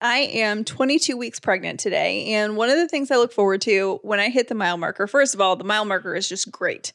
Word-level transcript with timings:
I 0.00 0.18
am 0.18 0.64
22 0.64 1.16
weeks 1.16 1.40
pregnant 1.40 1.80
today. 1.80 2.26
And 2.34 2.56
one 2.56 2.70
of 2.70 2.76
the 2.76 2.86
things 2.86 3.10
I 3.10 3.16
look 3.16 3.32
forward 3.32 3.60
to 3.62 3.98
when 4.02 4.20
I 4.20 4.28
hit 4.28 4.46
the 4.48 4.54
mile 4.54 4.76
marker, 4.76 5.06
first 5.08 5.34
of 5.34 5.40
all, 5.40 5.56
the 5.56 5.64
mile 5.64 5.84
marker 5.84 6.14
is 6.14 6.28
just 6.28 6.52
great, 6.52 6.92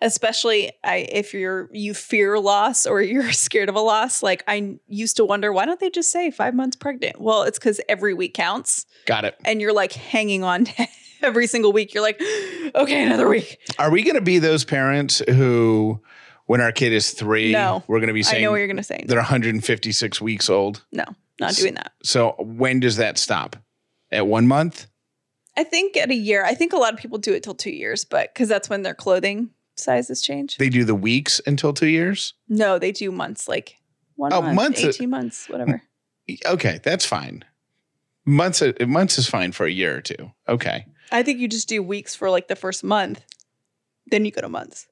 especially 0.00 0.70
I, 0.84 0.98
if 1.10 1.34
you're 1.34 1.68
you 1.72 1.94
fear 1.94 2.38
loss 2.38 2.86
or 2.86 3.00
you're 3.02 3.32
scared 3.32 3.68
of 3.68 3.74
a 3.74 3.80
loss. 3.80 4.22
Like 4.22 4.44
I 4.46 4.76
used 4.86 5.16
to 5.16 5.24
wonder, 5.24 5.52
why 5.52 5.64
don't 5.66 5.80
they 5.80 5.90
just 5.90 6.10
say 6.10 6.30
five 6.30 6.54
months 6.54 6.76
pregnant? 6.76 7.20
Well, 7.20 7.42
it's 7.42 7.58
because 7.58 7.80
every 7.88 8.14
week 8.14 8.34
counts. 8.34 8.86
Got 9.06 9.24
it. 9.24 9.36
And 9.44 9.60
you're 9.60 9.74
like 9.74 9.92
hanging 9.92 10.44
on 10.44 10.66
to 10.66 10.86
every 11.22 11.48
single 11.48 11.72
week. 11.72 11.92
You're 11.92 12.04
like, 12.04 12.20
okay, 12.74 13.04
another 13.04 13.28
week. 13.28 13.58
Are 13.80 13.90
we 13.90 14.02
going 14.04 14.14
to 14.14 14.20
be 14.20 14.38
those 14.38 14.64
parents 14.64 15.20
who, 15.28 16.00
when 16.46 16.60
our 16.60 16.70
kid 16.72 16.92
is 16.92 17.10
three, 17.12 17.50
No. 17.52 17.82
we're 17.88 17.98
going 17.98 18.08
to 18.08 18.14
be 18.14 18.22
saying 18.22 18.42
I 18.42 18.44
know 18.44 18.52
what 18.52 18.58
you're 18.58 18.66
going 18.68 18.76
to 18.76 18.82
say. 18.84 19.04
they're 19.08 19.18
156 19.18 20.20
weeks 20.20 20.48
old? 20.48 20.84
No, 20.92 21.04
not 21.40 21.54
doing 21.54 21.74
that. 21.74 21.92
So 22.02 22.34
when 22.38 22.80
does 22.80 22.96
that 22.96 23.18
stop? 23.18 23.56
At 24.12 24.26
one 24.26 24.46
month? 24.46 24.86
I 25.56 25.64
think 25.64 25.96
at 25.96 26.10
a 26.10 26.14
year, 26.14 26.44
I 26.44 26.54
think 26.54 26.72
a 26.72 26.76
lot 26.76 26.92
of 26.92 26.98
people 27.00 27.18
do 27.18 27.32
it 27.32 27.42
till 27.42 27.54
two 27.54 27.70
years, 27.70 28.04
but 28.04 28.32
because 28.32 28.48
that's 28.48 28.68
when 28.68 28.82
their 28.82 28.94
clothing 28.94 29.50
sizes 29.76 30.22
change. 30.22 30.56
They 30.58 30.68
do 30.68 30.84
the 30.84 30.94
weeks 30.94 31.40
until 31.46 31.72
two 31.72 31.88
years? 31.88 32.34
No, 32.48 32.78
they 32.78 32.92
do 32.92 33.10
months, 33.10 33.48
like 33.48 33.76
one 34.16 34.32
Oh, 34.32 34.42
month, 34.42 34.54
months. 34.56 34.84
18 34.84 35.10
months, 35.10 35.48
whatever. 35.48 35.82
Mm, 36.28 36.46
okay, 36.46 36.80
that's 36.82 37.04
fine. 37.04 37.44
Months 38.24 38.62
uh, 38.62 38.72
months 38.86 39.18
is 39.18 39.28
fine 39.28 39.52
for 39.52 39.66
a 39.66 39.70
year 39.70 39.96
or 39.96 40.00
two. 40.00 40.32
Okay. 40.48 40.86
I 41.12 41.22
think 41.22 41.38
you 41.38 41.48
just 41.48 41.68
do 41.68 41.82
weeks 41.82 42.14
for 42.14 42.30
like 42.30 42.48
the 42.48 42.56
first 42.56 42.82
month, 42.82 43.22
then 44.06 44.24
you 44.24 44.30
go 44.30 44.40
to 44.40 44.48
months. 44.48 44.86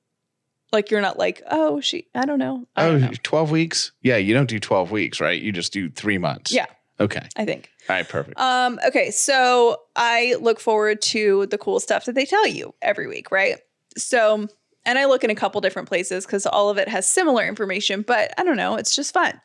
Like 0.73 0.91
you're 0.91 1.01
not 1.03 1.19
like, 1.19 1.43
oh, 1.51 1.81
she, 1.81 2.07
I 2.15 2.25
don't 2.25 2.39
know. 2.39 2.67
I 2.77 2.87
Oh, 2.87 2.93
don't 2.93 3.01
know. 3.03 3.11
12 3.23 3.51
weeks? 3.51 3.93
Yeah, 4.01 4.17
you 4.17 4.33
don't 4.35 4.49
do 4.49 4.59
12 4.59 4.91
weeks, 4.91 5.21
right? 5.21 5.41
You 5.41 5.53
just 5.53 5.73
do 5.73 5.91
three 5.91 6.19
months. 6.19 6.51
Yeah. 6.53 6.67
Okay. 6.99 7.27
I 7.37 7.45
think. 7.45 7.69
All 7.89 7.97
right, 7.97 8.09
perfect. 8.09 8.39
Um, 8.39 8.79
okay, 8.87 9.11
so 9.11 9.77
I 9.97 10.37
look 10.41 10.61
forward 10.61 11.03
to 11.03 11.47
the 11.47 11.59
cool 11.59 11.79
stuff 11.81 12.05
that 12.07 12.15
they 12.15 12.25
tell 12.25 12.47
you 12.47 12.75
every 12.81 13.07
week, 13.07 13.31
right? 13.31 13.59
So, 13.97 14.47
and 14.87 14.99
I 14.99 15.05
look 15.07 15.25
in 15.25 15.31
a 15.31 15.35
couple 15.35 15.61
different 15.61 15.89
places 15.89 16.25
because 16.25 16.47
all 16.47 16.71
of 16.71 16.79
it 16.79 16.89
has 16.89 17.07
similar 17.07 17.47
information, 17.47 18.03
but 18.07 18.33
I 18.39 18.45
don't 18.45 18.57
know, 18.57 18.77
it's 18.77 18.95
just 18.97 19.13
fun. 19.13 19.41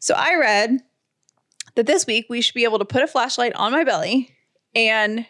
So 0.00 0.14
I 0.16 0.34
read 0.36 0.80
that 1.74 1.86
this 1.86 2.06
week 2.06 2.26
we 2.28 2.40
should 2.40 2.54
be 2.54 2.64
able 2.64 2.78
to 2.78 2.84
put 2.84 3.02
a 3.02 3.06
flashlight 3.06 3.54
on 3.54 3.70
my 3.72 3.84
belly 3.84 4.34
and 4.74 5.26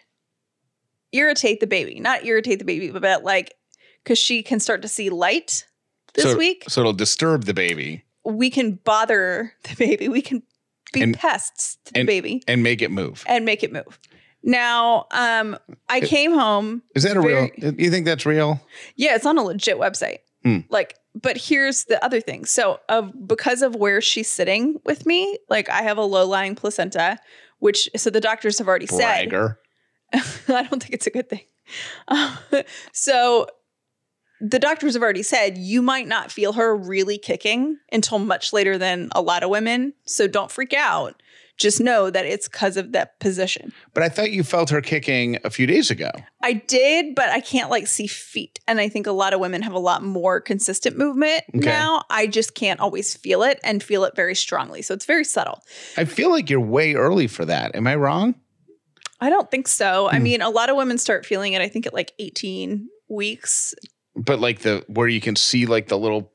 irritate 1.11 1.59
the 1.59 1.67
baby. 1.67 1.99
Not 1.99 2.25
irritate 2.25 2.59
the 2.59 2.65
baby, 2.65 2.89
but 2.89 3.23
like 3.23 3.53
because 4.09 4.17
she 4.17 4.41
can 4.41 4.59
start 4.59 4.81
to 4.81 4.87
see 4.87 5.11
light 5.11 5.67
this 6.15 6.23
so, 6.25 6.35
week. 6.35 6.63
So 6.67 6.81
it'll 6.81 6.93
disturb 6.93 7.43
the 7.45 7.53
baby 7.53 8.03
We 8.25 8.49
can 8.49 8.79
bother 8.83 9.53
the 9.69 9.75
baby. 9.75 10.09
We 10.09 10.23
can 10.23 10.41
be 10.91 11.03
And- 11.03 11.15
pests 11.15 11.77
to 11.85 11.93
the 11.93 12.03
baby 12.05 12.41
and 12.47 12.63
make 12.63 12.81
it 12.81 12.89
move. 12.89 13.23
and 13.27 13.45
make 13.45 13.61
it 13.63 13.71
move. 13.71 13.99
Now, 14.41 15.05
um, 15.11 15.57
I 15.89 15.99
came 15.99 16.33
home. 16.33 16.81
Is 16.95 17.03
that 17.03 17.17
a 17.17 17.21
very- 17.21 17.51
real? 17.61 17.73
You 17.75 17.91
think 17.91 18.05
that's 18.05 18.25
real? 18.25 18.59
Yeah, 18.95 19.13
it's 19.13 19.27
on 19.27 19.37
a 19.37 19.43
legit 19.43 19.77
website. 19.77 20.19
Hmm. 20.43 20.59
Like, 20.69 20.95
but 21.13 21.37
here's 21.37 21.83
the 21.83 22.03
other 22.03 22.19
thing. 22.21 22.45
So, 22.45 22.79
of 22.89 23.11
because 23.27 23.61
of 23.61 23.75
where 23.75 23.99
she's 24.01 24.29
sitting 24.29 24.79
with 24.85 25.05
me, 25.05 25.37
like 25.49 25.69
I 25.69 25.81
have 25.83 25.97
a 25.99 26.03
low 26.03 26.25
lying 26.25 26.55
placenta, 26.55 27.19
which 27.59 27.89
so 27.97 28.09
the 28.09 28.21
doctors 28.21 28.57
have 28.57 28.67
already 28.69 28.87
Bragger. 28.87 29.59
said. 30.13 30.23
I 30.55 30.63
don't 30.63 30.81
think 30.81 30.93
it's 30.93 31.05
a 31.05 31.11
good 31.11 31.29
thing. 31.29 31.41
Um, 32.07 32.37
so 32.93 33.47
the 34.41 34.59
doctors 34.59 34.93
have 34.93 35.03
already 35.03 35.23
said 35.23 35.57
you 35.57 35.81
might 35.81 36.07
not 36.07 36.31
feel 36.31 36.53
her 36.53 36.75
really 36.75 37.17
kicking 37.17 37.77
until 37.91 38.19
much 38.19 38.53
later 38.53 38.77
than 38.77 39.09
a 39.13 39.21
lot 39.21 39.43
of 39.43 39.49
women. 39.49 39.93
So 40.05 40.27
don't 40.27 40.49
freak 40.51 40.73
out. 40.73 41.21
Just 41.57 41.81
know 41.81 42.09
that 42.09 42.25
it's 42.25 42.47
because 42.47 42.77
of 42.77 42.93
that 42.93 43.19
position. 43.19 43.73
But 43.93 44.03
I 44.03 44.07
thought 44.07 44.31
you 44.31 44.45
felt 44.45 44.69
her 44.69 44.79
kicking 44.79 45.37
a 45.43 45.49
few 45.49 45.67
days 45.67 45.91
ago. 45.91 46.09
I 46.41 46.53
did, 46.53 47.15
but 47.15 47.27
I 47.27 47.41
can't 47.41 47.69
like 47.69 47.85
see 47.87 48.07
feet. 48.07 48.61
And 48.65 48.79
I 48.79 48.87
think 48.87 49.07
a 49.07 49.11
lot 49.11 49.33
of 49.33 49.41
women 49.41 49.61
have 49.63 49.73
a 49.73 49.79
lot 49.79 50.01
more 50.01 50.39
consistent 50.39 50.97
movement 50.97 51.43
Okay. 51.53 51.65
now. 51.65 52.05
I 52.09 52.27
just 52.27 52.55
can't 52.55 52.79
always 52.79 53.13
feel 53.13 53.43
it 53.43 53.59
and 53.61 53.83
feel 53.83 54.05
it 54.05 54.15
very 54.15 54.35
strongly. 54.35 54.81
So 54.81 54.93
it's 54.93 55.03
very 55.03 55.25
subtle. 55.25 55.59
I 55.97 56.05
feel 56.05 56.29
like 56.29 56.49
you're 56.49 56.61
way 56.61 56.93
early 56.93 57.27
for 57.27 57.43
that. 57.43 57.75
Am 57.75 57.87
I 57.87 57.95
wrong? 57.95 58.35
I 59.19 59.29
don't 59.29 59.51
think 59.51 59.67
so. 59.67 60.07
I 60.07 60.15
Hmm. 60.15 60.23
mean, 60.23 60.41
a 60.41 60.49
lot 60.49 60.69
of 60.69 60.77
women 60.77 60.97
start 60.97 61.25
feeling 61.25 61.51
it, 61.51 61.61
I 61.61 61.67
think, 61.67 61.85
at 61.85 61.93
like 61.93 62.13
18 62.19 62.87
weeks. 63.09 63.73
But 64.19 64.39
like 64.39 64.59
the 64.59 64.83
where 64.87 65.07
you 65.07 65.21
can 65.21 65.35
see 65.35 65.65
like 65.65 65.87
the 65.87 65.97
little 65.97 66.31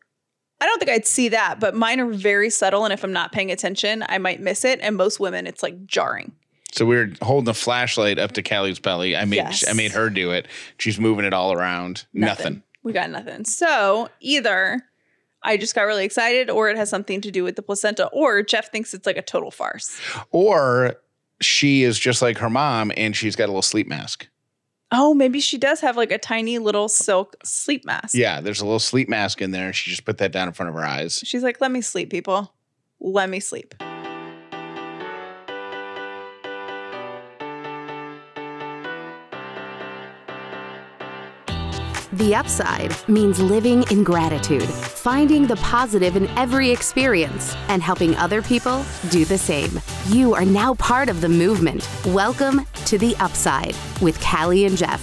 I 0.61 0.67
don't 0.67 0.78
think 0.78 0.91
I'd 0.91 1.06
see 1.06 1.28
that, 1.28 1.61
but 1.61 1.75
mine 1.75 2.00
are 2.00 2.11
very 2.11 2.49
subtle. 2.49 2.84
And 2.84 2.93
if 2.93 3.05
I'm 3.05 3.12
not 3.12 3.33
paying 3.33 3.50
attention, 3.50 4.05
I 4.09 4.19
might 4.19 4.41
miss 4.41 4.65
it. 4.65 4.81
And 4.81 4.97
most 4.97 5.21
women, 5.21 5.47
it's 5.47 5.62
like 5.62 5.84
jarring. 5.84 6.33
So 6.72 6.87
we 6.87 6.97
were 6.97 7.11
holding 7.22 7.50
a 7.50 7.55
flashlight 7.55 8.19
up 8.19 8.33
to 8.33 8.43
Callie's 8.43 8.78
belly. 8.78 9.15
I 9.17 9.25
made 9.27 9.37
Yes. 9.37 9.65
I 9.69 9.75
made 9.75 9.93
her 9.93 10.11
do 10.11 10.31
it. 10.31 10.49
She's 10.78 10.99
moving 10.99 11.25
it 11.25 11.34
all 11.34 11.53
around. 11.53 12.06
Nothing. 12.12 12.62
We 12.83 12.93
got 12.93 13.11
nothing. 13.11 13.45
So 13.45 14.09
either 14.21 14.83
I 15.43 15.56
just 15.56 15.75
got 15.75 15.83
really 15.83 16.05
excited, 16.05 16.49
or 16.49 16.71
it 16.71 16.77
has 16.77 16.89
something 16.89 17.21
to 17.21 17.31
do 17.31 17.45
with 17.45 17.56
the 17.56 17.62
placenta, 17.62 18.06
or 18.06 18.43
Jeff 18.43 18.72
thinks 18.72 18.95
it's 18.95 19.06
like 19.06 19.19
a 19.19 19.22
total 19.22 19.51
farce. 19.51 20.01
Or 20.31 20.97
she 21.41 21.83
is 21.83 21.99
just 21.99 22.22
like 22.22 22.39
her 22.39 22.49
mom 22.49 22.91
and 22.97 23.15
she's 23.15 23.37
got 23.37 23.45
a 23.45 23.53
little 23.53 23.62
sleep 23.62 23.87
mask. 23.87 24.27
Oh, 24.97 25.12
maybe 25.12 25.41
she 25.41 25.59
does 25.59 25.81
have 25.81 25.97
like 25.97 26.12
a 26.12 26.19
tiny 26.19 26.59
little 26.59 26.88
silk 26.88 27.34
sleep 27.43 27.84
mask. 27.84 28.15
Yeah, 28.15 28.41
there's 28.41 28.60
a 28.60 28.65
little 28.65 28.78
sleep 28.78 29.09
mask 29.09 29.43
in 29.43 29.50
there. 29.50 29.66
and 29.66 29.75
She 29.75 29.91
just 29.91 30.05
put 30.05 30.19
that 30.19 30.31
down 30.31 30.47
in 30.47 30.55
front 30.55 30.69
of 30.69 30.75
her 30.77 30.84
eyes. 30.84 31.21
She's 31.25 31.43
like, 31.43 31.60
let 31.60 31.72
me 31.72 31.81
sleep, 31.81 32.10
people. 32.10 32.55
Let 33.00 33.28
me 33.28 33.41
sleep. 33.41 33.75
The 42.15 42.33
upside 42.33 42.95
means 43.09 43.41
living 43.41 43.83
in 43.91 44.05
gratitude, 44.05 44.63
finding 44.63 45.49
the 45.49 45.57
positive 45.57 46.15
in 46.15 46.29
every 46.39 46.71
experience, 46.71 47.57
and 47.67 47.83
helping 47.83 48.15
other 48.15 48.41
people 48.41 48.85
do 49.11 49.25
the 49.25 49.37
same. 49.37 49.81
You 50.07 50.33
are 50.33 50.45
now 50.45 50.75
part 50.75 51.09
of 51.09 51.21
the 51.21 51.29
movement. 51.29 51.89
Welcome 52.07 52.67
to 52.87 52.99
The 52.99 53.17
Upside 53.17 53.75
with 54.01 54.21
Callie 54.21 54.65
and 54.65 54.77
Jeff. 54.77 55.01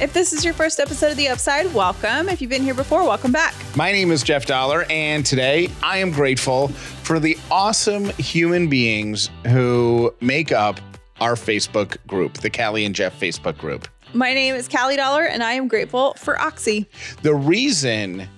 If 0.00 0.14
this 0.14 0.32
is 0.32 0.42
your 0.42 0.54
first 0.54 0.80
episode 0.80 1.10
of 1.10 1.18
The 1.18 1.28
Upside, 1.28 1.74
welcome. 1.74 2.30
If 2.30 2.40
you've 2.40 2.48
been 2.48 2.62
here 2.62 2.72
before, 2.72 3.04
welcome 3.04 3.30
back. 3.30 3.54
My 3.76 3.92
name 3.92 4.10
is 4.10 4.22
Jeff 4.22 4.46
Dauler, 4.46 4.86
and 4.88 5.26
today 5.26 5.68
I 5.82 5.98
am 5.98 6.12
grateful 6.12 6.68
for 6.68 7.20
the 7.20 7.36
awesome 7.50 8.06
human 8.12 8.70
beings 8.70 9.28
who 9.48 10.14
make 10.22 10.50
up 10.50 10.80
our 11.20 11.34
Facebook 11.34 11.98
group, 12.06 12.38
the 12.38 12.48
Callie 12.48 12.86
and 12.86 12.94
Jeff 12.94 13.20
Facebook 13.20 13.58
group. 13.58 13.86
My 14.14 14.32
name 14.32 14.54
is 14.54 14.68
Callie 14.68 14.96
Dauler, 14.96 15.24
and 15.24 15.42
I 15.42 15.52
am 15.54 15.68
grateful 15.68 16.14
for 16.14 16.40
Oxy. 16.40 16.88
The 17.22 17.34
reason 17.34 18.28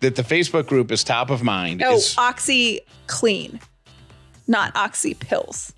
that 0.00 0.16
the 0.16 0.22
Facebook 0.22 0.66
group 0.66 0.90
is 0.90 1.04
top 1.04 1.30
of 1.30 1.42
mind 1.42 1.82
Oh, 1.82 1.94
is 1.94 2.16
Oxy 2.18 2.80
Clean, 3.06 3.60
not 4.46 4.74
Oxy 4.76 5.14
Pills. 5.14 5.72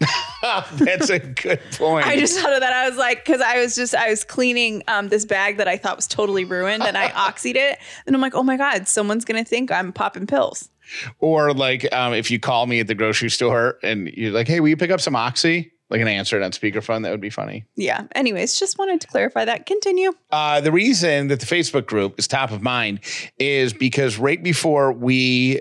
that's 0.74 1.10
a 1.10 1.18
good 1.18 1.60
point. 1.72 2.06
I 2.06 2.16
just 2.16 2.38
thought 2.38 2.52
of 2.54 2.60
that. 2.60 2.72
I 2.72 2.88
was 2.88 2.96
like, 2.98 3.24
because 3.24 3.40
I 3.42 3.58
was 3.60 3.74
just, 3.74 3.94
I 3.94 4.08
was 4.08 4.24
cleaning 4.24 4.82
um, 4.88 5.08
this 5.08 5.24
bag 5.26 5.58
that 5.58 5.68
I 5.68 5.76
thought 5.76 5.96
was 5.96 6.06
totally 6.06 6.44
ruined 6.44 6.82
and 6.82 6.96
I 6.96 7.08
oxied 7.10 7.56
it. 7.56 7.78
And 8.06 8.14
I'm 8.14 8.22
like, 8.22 8.34
oh 8.34 8.42
my 8.42 8.56
God, 8.56 8.88
someone's 8.88 9.24
going 9.26 9.42
to 9.42 9.48
think 9.48 9.70
I'm 9.70 9.92
popping 9.92 10.26
pills. 10.26 10.70
or 11.18 11.52
like 11.52 11.90
um, 11.92 12.14
if 12.14 12.30
you 12.30 12.38
call 12.38 12.66
me 12.66 12.80
at 12.80 12.86
the 12.86 12.94
grocery 12.94 13.28
store 13.30 13.78
and 13.82 14.08
you're 14.08 14.32
like, 14.32 14.48
"Hey, 14.48 14.58
will 14.60 14.68
you 14.68 14.76
pick 14.76 14.90
up 14.90 15.00
some 15.00 15.14
oxy?" 15.14 15.70
Like 15.90 16.00
an 16.00 16.08
answer 16.08 16.40
it 16.40 16.44
on 16.44 16.52
speakerphone, 16.52 17.02
that 17.02 17.10
would 17.10 17.20
be 17.20 17.30
funny. 17.30 17.64
Yeah. 17.76 18.04
Anyways, 18.14 18.58
just 18.58 18.78
wanted 18.78 19.00
to 19.00 19.08
clarify 19.08 19.44
that. 19.44 19.66
Continue. 19.66 20.12
Uh, 20.30 20.60
the 20.60 20.72
reason 20.72 21.28
that 21.28 21.40
the 21.40 21.46
Facebook 21.46 21.86
group 21.86 22.18
is 22.18 22.28
top 22.28 22.52
of 22.52 22.62
mind 22.62 23.00
is 23.38 23.72
because 23.72 24.16
right 24.16 24.42
before 24.42 24.92
we 24.92 25.60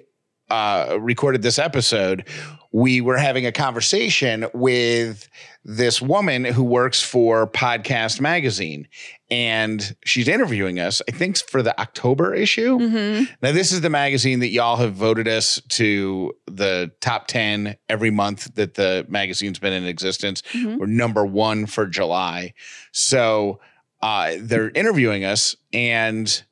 uh, 0.49 0.97
recorded 0.99 1.41
this 1.41 1.59
episode, 1.59 2.25
we 2.71 3.01
were 3.01 3.17
having 3.17 3.45
a 3.45 3.51
conversation 3.51 4.45
with 4.53 5.27
this 5.63 6.01
woman 6.01 6.45
who 6.45 6.63
works 6.63 7.01
for 7.01 7.47
Podcast 7.47 8.21
Magazine. 8.21 8.87
And 9.31 9.95
she's 10.05 10.27
interviewing 10.27 10.79
us, 10.79 11.01
I 11.07 11.11
think, 11.11 11.37
for 11.37 11.61
the 11.61 11.79
October 11.79 12.33
issue. 12.33 12.79
Now, 13.41 13.51
this 13.51 13.71
is 13.71 13.81
the 13.81 13.89
magazine 13.89 14.39
that 14.39 14.47
y'all 14.49 14.77
have 14.77 14.93
voted 14.95 15.27
us 15.27 15.61
to 15.69 16.33
the 16.47 16.91
top 16.99 17.27
10 17.27 17.75
every 17.87 18.09
month 18.09 18.55
that 18.55 18.73
the 18.73 19.05
magazine's 19.07 19.59
been 19.59 19.73
in 19.73 19.85
existence. 19.85 20.41
We're 20.79 20.87
number 20.87 21.25
one 21.25 21.67
for 21.67 21.85
July. 21.85 22.53
So 22.91 23.59
uh, 24.01 24.35
they're 24.39 24.71
interviewing 24.71 25.25
us, 25.25 25.55
and 25.73 26.43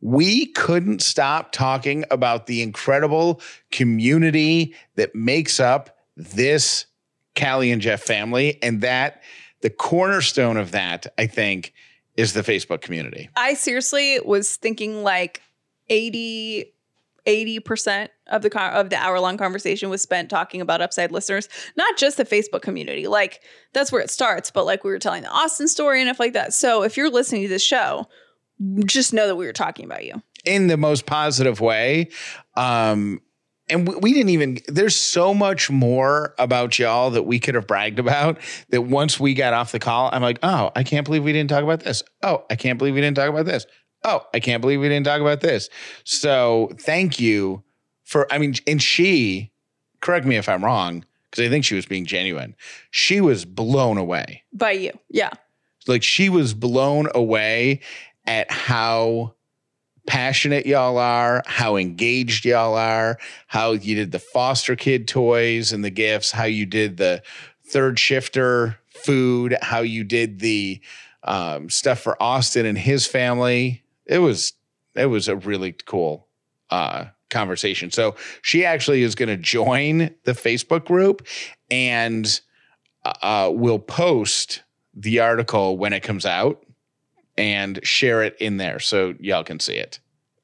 we 0.00 0.46
couldn't 0.52 1.00
stop 1.00 1.52
talking 1.52 2.04
about 2.10 2.46
the 2.46 2.62
incredible 2.62 3.40
community 3.70 4.74
that 4.96 5.14
makes 5.14 5.58
up 5.58 5.96
this 6.16 6.86
Callie 7.38 7.70
and 7.70 7.80
Jeff 7.80 8.02
family. 8.02 8.62
And 8.62 8.82
that 8.82 9.22
the 9.62 9.70
cornerstone 9.70 10.56
of 10.56 10.72
that, 10.72 11.06
I 11.18 11.26
think, 11.26 11.72
is 12.16 12.32
the 12.32 12.42
Facebook 12.42 12.80
community. 12.80 13.28
I 13.36 13.54
seriously 13.54 14.18
was 14.24 14.56
thinking 14.56 15.02
like 15.02 15.42
80, 15.88 16.72
80% 17.26 18.08
of 18.28 18.42
the 18.42 18.50
con- 18.50 18.72
of 18.72 18.90
the 18.90 18.96
hour 18.96 19.20
long 19.20 19.36
conversation 19.36 19.90
was 19.90 20.02
spent 20.02 20.30
talking 20.30 20.60
about 20.60 20.80
upside 20.80 21.12
listeners, 21.12 21.48
not 21.76 21.96
just 21.96 22.16
the 22.16 22.24
Facebook 22.24 22.62
community. 22.62 23.06
Like 23.06 23.40
that's 23.72 23.90
where 23.92 24.00
it 24.00 24.10
starts, 24.10 24.50
but 24.50 24.64
like 24.64 24.84
we 24.84 24.90
were 24.90 24.98
telling 24.98 25.22
the 25.22 25.30
Austin 25.30 25.68
story 25.68 26.00
and 26.00 26.08
stuff 26.08 26.20
like 26.20 26.32
that. 26.34 26.54
So 26.54 26.82
if 26.82 26.96
you're 26.96 27.10
listening 27.10 27.42
to 27.42 27.48
this 27.48 27.62
show, 27.62 28.06
just 28.86 29.12
know 29.12 29.26
that 29.26 29.36
we 29.36 29.46
were 29.46 29.52
talking 29.52 29.84
about 29.84 30.04
you. 30.04 30.22
in 30.44 30.68
the 30.68 30.76
most 30.76 31.04
positive 31.06 31.60
way. 31.60 32.08
Um, 32.56 33.20
and 33.68 33.86
we, 34.02 34.12
didn't 34.12 34.28
even, 34.30 34.58
there's 34.68 34.94
so 34.94 35.34
much 35.34 35.70
more 35.70 36.34
about 36.38 36.78
y'all 36.78 37.10
that 37.10 37.24
we 37.24 37.38
could 37.40 37.54
have 37.56 37.66
bragged 37.66 37.98
about 37.98 38.38
that 38.70 38.82
once 38.82 39.18
we 39.18 39.34
got 39.34 39.52
off 39.54 39.72
the 39.72 39.78
call, 39.78 40.08
I'm 40.12 40.22
like, 40.22 40.38
oh, 40.42 40.70
I 40.76 40.84
can't 40.84 41.04
believe 41.04 41.24
we 41.24 41.32
didn't 41.32 41.50
talk 41.50 41.64
about 41.64 41.80
this. 41.80 42.02
Oh, 42.22 42.44
I 42.48 42.56
can't 42.56 42.78
believe 42.78 42.94
we 42.94 43.00
didn't 43.00 43.16
talk 43.16 43.28
about 43.28 43.46
this. 43.46 43.66
Oh, 44.04 44.24
I 44.32 44.40
can't 44.40 44.60
believe 44.60 44.80
we 44.80 44.88
didn't 44.88 45.06
talk 45.06 45.20
about 45.20 45.40
this. 45.40 45.68
So 46.04 46.70
thank 46.80 47.18
you 47.18 47.64
for, 48.04 48.32
I 48.32 48.38
mean, 48.38 48.54
and 48.66 48.80
she, 48.80 49.52
correct 50.00 50.26
me 50.26 50.36
if 50.36 50.48
I'm 50.48 50.64
wrong, 50.64 51.04
because 51.30 51.44
I 51.44 51.48
think 51.48 51.64
she 51.64 51.74
was 51.74 51.86
being 51.86 52.06
genuine. 52.06 52.54
She 52.92 53.20
was 53.20 53.44
blown 53.44 53.98
away 53.98 54.44
By 54.52 54.72
you. 54.72 54.92
Yeah. 55.10 55.30
like 55.88 56.02
she 56.04 56.28
was 56.28 56.54
blown 56.54 57.08
away 57.14 57.80
at 58.26 58.50
how 58.50 59.34
passionate 60.06 60.66
y'all 60.66 60.98
are, 60.98 61.42
how 61.46 61.76
engaged 61.76 62.44
y'all 62.44 62.74
are, 62.74 63.18
how 63.46 63.72
you 63.72 63.94
did 63.94 64.12
the 64.12 64.18
foster 64.18 64.76
kid 64.76 65.08
toys 65.08 65.72
and 65.72 65.84
the 65.84 65.90
gifts, 65.90 66.30
how 66.30 66.44
you 66.44 66.66
did 66.66 66.96
the 66.96 67.22
third 67.66 67.98
shifter 67.98 68.78
food, 68.88 69.56
how 69.62 69.80
you 69.80 70.04
did 70.04 70.38
the 70.40 70.80
um, 71.24 71.68
stuff 71.68 72.00
for 72.00 72.20
Austin 72.22 72.66
and 72.66 72.78
his 72.78 73.06
family. 73.06 73.82
It 74.06 74.18
was 74.18 74.52
it 74.94 75.06
was 75.06 75.28
a 75.28 75.36
really 75.36 75.72
cool 75.72 76.26
uh, 76.70 77.06
conversation. 77.30 77.90
So 77.90 78.16
she 78.42 78.64
actually 78.64 79.02
is 79.02 79.14
going 79.14 79.28
to 79.28 79.36
join 79.36 80.14
the 80.24 80.32
Facebook 80.32 80.86
group 80.86 81.26
and 81.70 82.40
uh, 83.04 83.50
will 83.52 83.78
post 83.78 84.62
the 84.94 85.20
article 85.20 85.76
when 85.76 85.92
it 85.92 86.02
comes 86.02 86.24
out 86.24 86.64
and 87.38 87.80
share 87.82 88.22
it 88.22 88.36
in 88.40 88.56
there 88.56 88.78
so 88.78 89.14
y'all 89.20 89.44
can 89.44 89.60
see 89.60 89.76
it. 89.76 90.00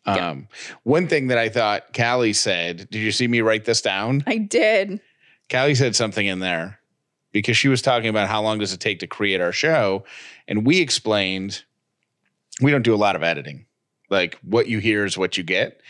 Yeah. 0.07 0.31
Um, 0.31 0.49
one 0.83 1.07
thing 1.07 1.29
that 1.29 1.39
I 1.39 1.49
thought 1.49 1.95
Callie 1.95 2.33
said, 2.33 2.89
did 2.91 2.99
you 2.99 3.13
see 3.13 3.29
me 3.29 3.41
write 3.41 3.65
this 3.65 3.81
down? 3.81 4.25
I 4.27 4.39
did. 4.39 5.01
Callie 5.51 5.75
said 5.75 5.95
something 5.95 6.27
in 6.27 6.41
there 6.41 6.81
because 7.31 7.57
she 7.57 7.69
was 7.69 7.83
talking 7.83 8.09
about 8.09 8.29
how 8.29 8.43
long 8.43 8.59
does 8.59 8.73
it 8.73 8.81
take 8.81 8.99
to 9.01 9.07
create 9.07 9.41
our 9.41 9.53
show. 9.53 10.05
And 10.49 10.67
we 10.67 10.81
explained 10.81 11.63
we 12.61 12.71
don't 12.71 12.83
do 12.83 12.95
a 12.95 12.97
lot 12.97 13.17
of 13.17 13.23
editing. 13.23 13.67
Like 14.11 14.39
what 14.43 14.69
you 14.69 14.79
hear 14.79 15.05
is 15.05 15.17
what 15.17 15.39
you 15.39 15.45
get. 15.45 15.81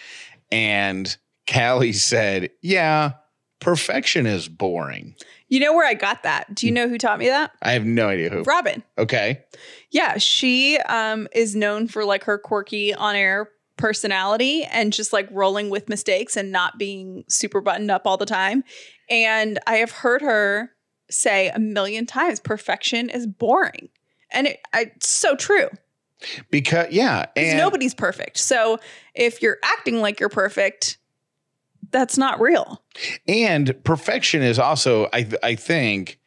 And 0.50 1.16
Callie 1.52 1.92
said, 1.92 2.50
yeah, 2.60 3.12
perfection 3.60 4.26
is 4.26 4.48
boring. 4.48 5.14
You 5.52 5.60
know 5.60 5.74
where 5.74 5.86
I 5.86 5.92
got 5.92 6.22
that? 6.22 6.54
Do 6.54 6.64
you 6.64 6.72
know 6.72 6.88
who 6.88 6.96
taught 6.96 7.18
me 7.18 7.26
that? 7.26 7.50
I 7.60 7.72
have 7.72 7.84
no 7.84 8.08
idea 8.08 8.30
who. 8.30 8.42
Robin. 8.44 8.82
Okay. 8.96 9.44
Yeah, 9.90 10.16
she 10.16 10.78
um 10.78 11.28
is 11.34 11.54
known 11.54 11.88
for 11.88 12.06
like 12.06 12.24
her 12.24 12.38
quirky 12.38 12.94
on-air 12.94 13.50
personality 13.76 14.64
and 14.64 14.94
just 14.94 15.12
like 15.12 15.28
rolling 15.30 15.68
with 15.68 15.90
mistakes 15.90 16.38
and 16.38 16.52
not 16.52 16.78
being 16.78 17.24
super 17.28 17.60
buttoned 17.60 17.90
up 17.90 18.06
all 18.06 18.16
the 18.16 18.24
time. 18.24 18.64
And 19.10 19.58
I 19.66 19.74
have 19.76 19.90
heard 19.90 20.22
her 20.22 20.70
say 21.10 21.50
a 21.50 21.58
million 21.58 22.06
times 22.06 22.40
perfection 22.40 23.10
is 23.10 23.26
boring. 23.26 23.90
And 24.30 24.46
it, 24.46 24.60
I, 24.72 24.92
it's 24.96 25.10
so 25.10 25.36
true. 25.36 25.68
Because 26.50 26.86
yeah, 26.90 27.26
and 27.36 27.58
nobody's 27.58 27.94
perfect. 27.94 28.38
So 28.38 28.78
if 29.14 29.42
you're 29.42 29.58
acting 29.62 30.00
like 30.00 30.18
you're 30.18 30.30
perfect, 30.30 30.96
that's 31.92 32.18
not 32.18 32.40
real. 32.40 32.82
and 33.28 33.74
perfection 33.84 34.42
is 34.42 34.58
also 34.58 35.08
I 35.12 35.28
I 35.42 35.54
think 35.54 36.18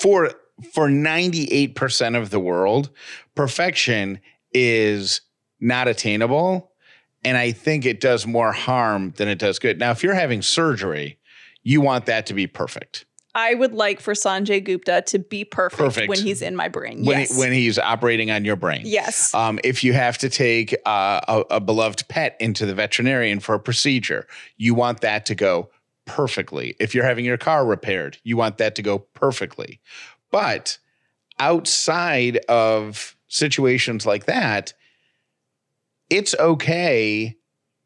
for 0.00 0.32
for 0.72 0.88
98% 0.88 2.20
of 2.20 2.30
the 2.30 2.40
world, 2.40 2.90
perfection 3.36 4.18
is 4.52 5.20
not 5.60 5.86
attainable 5.86 6.72
and 7.24 7.36
I 7.36 7.52
think 7.52 7.84
it 7.84 8.00
does 8.00 8.26
more 8.26 8.52
harm 8.52 9.12
than 9.16 9.28
it 9.28 9.38
does 9.38 9.58
good. 9.58 9.78
Now, 9.78 9.90
if 9.90 10.02
you're 10.02 10.14
having 10.14 10.42
surgery, 10.42 11.18
you 11.62 11.80
want 11.80 12.06
that 12.06 12.26
to 12.26 12.34
be 12.34 12.46
perfect. 12.46 13.04
I 13.38 13.54
would 13.54 13.72
like 13.72 14.00
for 14.00 14.14
Sanjay 14.14 14.64
Gupta 14.64 15.04
to 15.06 15.20
be 15.20 15.44
perfect, 15.44 15.78
Perfect. 15.78 16.08
when 16.08 16.18
he's 16.18 16.42
in 16.42 16.56
my 16.56 16.66
brain. 16.66 17.04
When 17.04 17.20
yes. 17.20 17.32
he, 17.32 17.38
when 17.38 17.52
he's 17.52 17.78
operating 17.78 18.32
on 18.32 18.44
your 18.44 18.56
brain. 18.56 18.82
yes. 18.84 19.32
Um, 19.32 19.60
if 19.62 19.84
you 19.84 19.92
have 19.92 20.18
to 20.18 20.28
take 20.28 20.74
uh, 20.84 21.20
a, 21.28 21.44
a 21.54 21.60
beloved 21.60 22.08
pet 22.08 22.36
into 22.40 22.66
the 22.66 22.74
veterinarian 22.74 23.38
for 23.38 23.54
a 23.54 23.60
procedure, 23.60 24.26
you 24.56 24.74
want 24.74 25.02
that 25.02 25.24
to 25.26 25.36
go 25.36 25.70
perfectly. 26.04 26.74
If 26.80 26.96
you're 26.96 27.04
having 27.04 27.24
your 27.24 27.38
car 27.38 27.64
repaired, 27.64 28.18
you 28.24 28.36
want 28.36 28.58
that 28.58 28.74
to 28.74 28.82
go 28.82 28.98
perfectly. 28.98 29.80
But 30.32 30.78
outside 31.38 32.38
of 32.48 33.14
situations 33.28 34.04
like 34.04 34.26
that, 34.26 34.72
it's 36.10 36.34
okay 36.40 37.36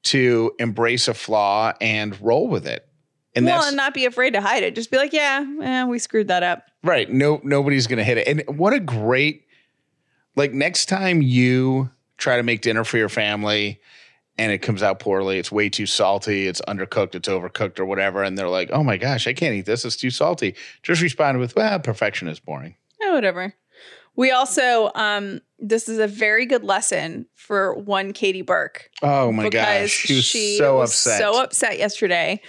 to 0.04 0.52
embrace 0.58 1.08
a 1.08 1.14
flaw 1.14 1.74
and 1.78 2.18
roll 2.22 2.48
with 2.48 2.66
it. 2.66 2.88
And 3.34 3.46
well, 3.46 3.64
and 3.64 3.76
not 3.76 3.94
be 3.94 4.04
afraid 4.04 4.34
to 4.34 4.40
hide 4.40 4.62
it. 4.62 4.74
Just 4.74 4.90
be 4.90 4.98
like, 4.98 5.12
yeah, 5.12 5.44
eh, 5.62 5.84
we 5.84 5.98
screwed 5.98 6.28
that 6.28 6.42
up. 6.42 6.64
Right. 6.84 7.10
No, 7.10 7.40
nobody's 7.42 7.86
gonna 7.86 8.04
hit 8.04 8.18
it. 8.18 8.28
And 8.28 8.58
what 8.58 8.72
a 8.72 8.80
great 8.80 9.46
like 10.36 10.52
next 10.52 10.86
time 10.86 11.22
you 11.22 11.90
try 12.16 12.36
to 12.36 12.42
make 12.42 12.60
dinner 12.62 12.84
for 12.84 12.98
your 12.98 13.08
family 13.08 13.80
and 14.38 14.50
it 14.50 14.58
comes 14.58 14.82
out 14.82 14.98
poorly, 14.98 15.38
it's 15.38 15.52
way 15.52 15.68
too 15.68 15.84
salty, 15.84 16.46
it's 16.46 16.60
undercooked, 16.62 17.14
it's 17.14 17.28
overcooked, 17.28 17.78
or 17.78 17.84
whatever, 17.84 18.22
and 18.22 18.36
they're 18.38 18.48
like, 18.48 18.70
Oh 18.72 18.82
my 18.82 18.96
gosh, 18.96 19.26
I 19.26 19.34
can't 19.34 19.54
eat 19.54 19.66
this, 19.66 19.84
it's 19.84 19.96
too 19.96 20.10
salty. 20.10 20.54
Just 20.82 21.02
respond 21.02 21.38
with, 21.38 21.54
Well, 21.54 21.78
perfection 21.80 22.28
is 22.28 22.40
boring. 22.40 22.76
Oh, 23.02 23.14
whatever. 23.14 23.54
We 24.14 24.30
also, 24.30 24.90
um, 24.94 25.40
this 25.58 25.88
is 25.88 25.98
a 25.98 26.06
very 26.06 26.44
good 26.44 26.64
lesson 26.64 27.26
for 27.34 27.74
one 27.74 28.12
Katie 28.12 28.42
Burke. 28.42 28.90
Oh 29.02 29.32
my 29.32 29.48
gosh. 29.48 29.90
She 29.90 30.16
was 30.16 30.58
so 30.58 30.78
was 30.78 30.90
upset. 30.90 31.18
so 31.18 31.42
upset 31.42 31.78
yesterday 31.78 32.40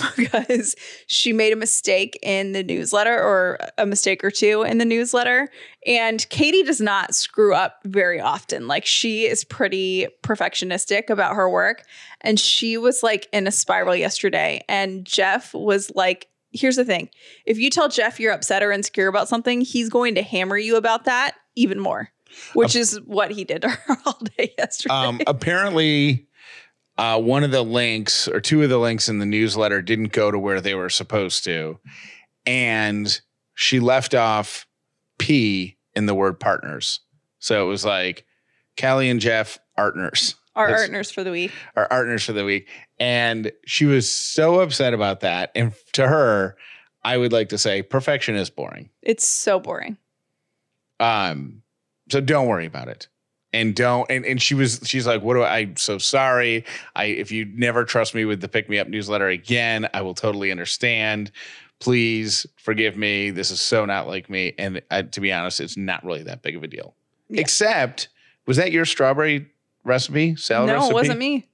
because 0.16 0.74
she 1.06 1.32
made 1.32 1.52
a 1.52 1.56
mistake 1.56 2.18
in 2.22 2.52
the 2.52 2.62
newsletter 2.62 3.14
or 3.14 3.58
a 3.76 3.84
mistake 3.84 4.24
or 4.24 4.30
two 4.30 4.62
in 4.62 4.78
the 4.78 4.84
newsletter. 4.84 5.48
And 5.86 6.26
Katie 6.30 6.62
does 6.62 6.80
not 6.80 7.14
screw 7.14 7.54
up 7.54 7.80
very 7.84 8.20
often. 8.20 8.66
Like 8.68 8.86
she 8.86 9.26
is 9.26 9.44
pretty 9.44 10.08
perfectionistic 10.22 11.10
about 11.10 11.34
her 11.34 11.48
work. 11.48 11.84
And 12.22 12.40
she 12.40 12.78
was 12.78 13.02
like 13.02 13.28
in 13.32 13.46
a 13.46 13.50
spiral 13.50 13.94
yesterday. 13.94 14.64
And 14.68 15.04
Jeff 15.04 15.52
was 15.52 15.92
like, 15.94 16.28
here's 16.52 16.76
the 16.76 16.84
thing 16.84 17.08
if 17.46 17.58
you 17.58 17.70
tell 17.70 17.88
Jeff 17.88 18.20
you're 18.20 18.32
upset 18.32 18.62
or 18.62 18.72
insecure 18.72 19.08
about 19.08 19.28
something, 19.28 19.60
he's 19.60 19.88
going 19.88 20.14
to 20.14 20.22
hammer 20.22 20.56
you 20.56 20.76
about 20.76 21.04
that 21.04 21.34
even 21.54 21.78
more. 21.78 22.08
Which 22.54 22.74
is 22.74 22.98
what 23.04 23.30
he 23.30 23.44
did 23.44 23.60
to 23.60 23.68
her 23.68 23.96
all 24.06 24.18
day 24.38 24.54
yesterday. 24.56 24.94
um, 24.94 25.20
apparently 25.26 26.26
uh, 26.98 27.20
one 27.20 27.42
of 27.44 27.50
the 27.50 27.62
links 27.62 28.28
or 28.28 28.40
two 28.40 28.62
of 28.62 28.68
the 28.68 28.78
links 28.78 29.08
in 29.08 29.18
the 29.18 29.26
newsletter 29.26 29.80
didn't 29.82 30.12
go 30.12 30.30
to 30.30 30.38
where 30.38 30.60
they 30.60 30.74
were 30.74 30.90
supposed 30.90 31.44
to 31.44 31.78
and 32.46 33.20
she 33.54 33.80
left 33.80 34.14
off 34.14 34.66
p 35.18 35.76
in 35.94 36.06
the 36.06 36.14
word 36.14 36.38
partners 36.40 37.00
so 37.38 37.64
it 37.64 37.68
was 37.68 37.84
like 37.84 38.24
callie 38.78 39.08
and 39.10 39.20
jeff 39.20 39.58
partners 39.76 40.34
Our 40.54 40.66
that's- 40.68 40.82
partners 40.82 41.10
for 41.10 41.24
the 41.24 41.30
week. 41.30 41.52
our 41.76 41.88
partners 41.88 42.24
for 42.24 42.32
the 42.32 42.44
week 42.44 42.68
and 42.98 43.52
she 43.66 43.86
was 43.86 44.10
so 44.10 44.60
upset 44.60 44.92
about 44.94 45.20
that 45.20 45.50
and 45.54 45.72
to 45.92 46.06
her 46.06 46.56
i 47.04 47.16
would 47.16 47.32
like 47.32 47.48
to 47.50 47.58
say 47.58 47.82
perfection 47.82 48.34
is 48.36 48.50
boring 48.50 48.90
It's 49.02 49.26
so 49.26 49.58
boring. 49.60 49.96
um, 51.00 51.62
so 52.10 52.20
don't 52.20 52.46
worry 52.48 52.66
about 52.66 52.88
it. 52.88 53.08
And 53.52 53.74
don't 53.74 54.10
and, 54.10 54.24
and 54.24 54.40
she 54.40 54.54
was 54.54 54.80
she's 54.84 55.06
like, 55.06 55.22
What 55.22 55.34
do 55.34 55.42
I 55.42 55.58
I'm 55.58 55.76
so 55.76 55.98
sorry. 55.98 56.64
I 56.96 57.04
if 57.04 57.30
you 57.30 57.44
never 57.54 57.84
trust 57.84 58.14
me 58.14 58.24
with 58.24 58.40
the 58.40 58.48
pick 58.48 58.68
me 58.68 58.78
up 58.78 58.88
newsletter 58.88 59.28
again, 59.28 59.88
I 59.92 60.02
will 60.02 60.14
totally 60.14 60.50
understand. 60.50 61.30
Please 61.78 62.46
forgive 62.56 62.96
me. 62.96 63.30
This 63.30 63.50
is 63.50 63.60
so 63.60 63.84
not 63.84 64.06
like 64.06 64.30
me. 64.30 64.54
And 64.58 64.80
I, 64.90 65.02
to 65.02 65.20
be 65.20 65.32
honest, 65.32 65.60
it's 65.60 65.76
not 65.76 66.04
really 66.04 66.22
that 66.22 66.42
big 66.42 66.54
of 66.54 66.62
a 66.62 66.68
deal. 66.68 66.94
Yeah. 67.28 67.40
Except, 67.40 68.08
was 68.46 68.56
that 68.56 68.70
your 68.70 68.84
strawberry 68.84 69.50
recipe? 69.82 70.36
Salad 70.36 70.68
no, 70.68 70.74
recipe? 70.74 70.90
it 70.90 70.94
wasn't 70.94 71.18
me. 71.18 71.48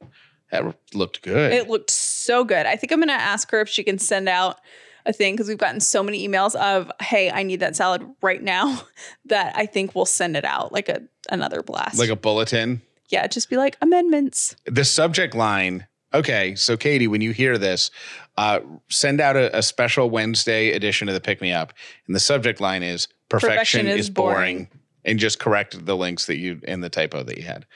That 0.50 0.76
looked 0.94 1.22
good. 1.22 1.52
It 1.52 1.68
looked 1.68 1.90
so 1.90 2.44
good. 2.44 2.66
I 2.66 2.76
think 2.76 2.92
I'm 2.92 2.98
going 2.98 3.08
to 3.08 3.14
ask 3.14 3.50
her 3.50 3.60
if 3.60 3.68
she 3.68 3.82
can 3.82 3.98
send 3.98 4.28
out 4.28 4.60
a 5.08 5.12
thing 5.12 5.34
because 5.34 5.48
we've 5.48 5.58
gotten 5.58 5.80
so 5.80 6.02
many 6.02 6.26
emails 6.26 6.54
of, 6.54 6.92
hey, 7.00 7.30
I 7.30 7.42
need 7.42 7.60
that 7.60 7.74
salad 7.74 8.06
right 8.22 8.42
now 8.42 8.82
that 9.24 9.56
I 9.56 9.66
think 9.66 9.94
we'll 9.94 10.04
send 10.04 10.36
it 10.36 10.44
out 10.44 10.72
like 10.72 10.88
a 10.88 11.02
another 11.30 11.62
blast. 11.62 11.98
like 11.98 12.10
a 12.10 12.16
bulletin. 12.16 12.82
yeah, 13.08 13.26
just 13.26 13.50
be 13.50 13.56
like 13.56 13.76
amendments. 13.82 14.54
the 14.66 14.84
subject 14.84 15.34
line 15.34 15.86
okay 16.14 16.54
so 16.54 16.74
katie 16.74 17.06
when 17.06 17.20
you 17.20 17.32
hear 17.32 17.58
this 17.58 17.90
uh, 18.38 18.60
send 18.88 19.20
out 19.20 19.36
a, 19.36 19.54
a 19.58 19.62
special 19.62 20.08
wednesday 20.08 20.70
edition 20.70 21.06
of 21.06 21.12
the 21.12 21.20
pick 21.20 21.42
me 21.42 21.52
up 21.52 21.74
and 22.06 22.16
the 22.16 22.20
subject 22.20 22.62
line 22.62 22.82
is 22.82 23.08
perfection, 23.28 23.86
is, 23.86 24.08
boring. 24.08 24.70
and 25.04 25.18
just 25.18 25.38
correct 25.38 25.84
the 25.84 25.94
links 25.94 26.24
that 26.24 26.38
you 26.38 26.62
and 26.66 26.82
the 26.82 26.88
typo 26.88 27.22
that 27.22 27.36
you 27.36 27.42
had 27.42 27.66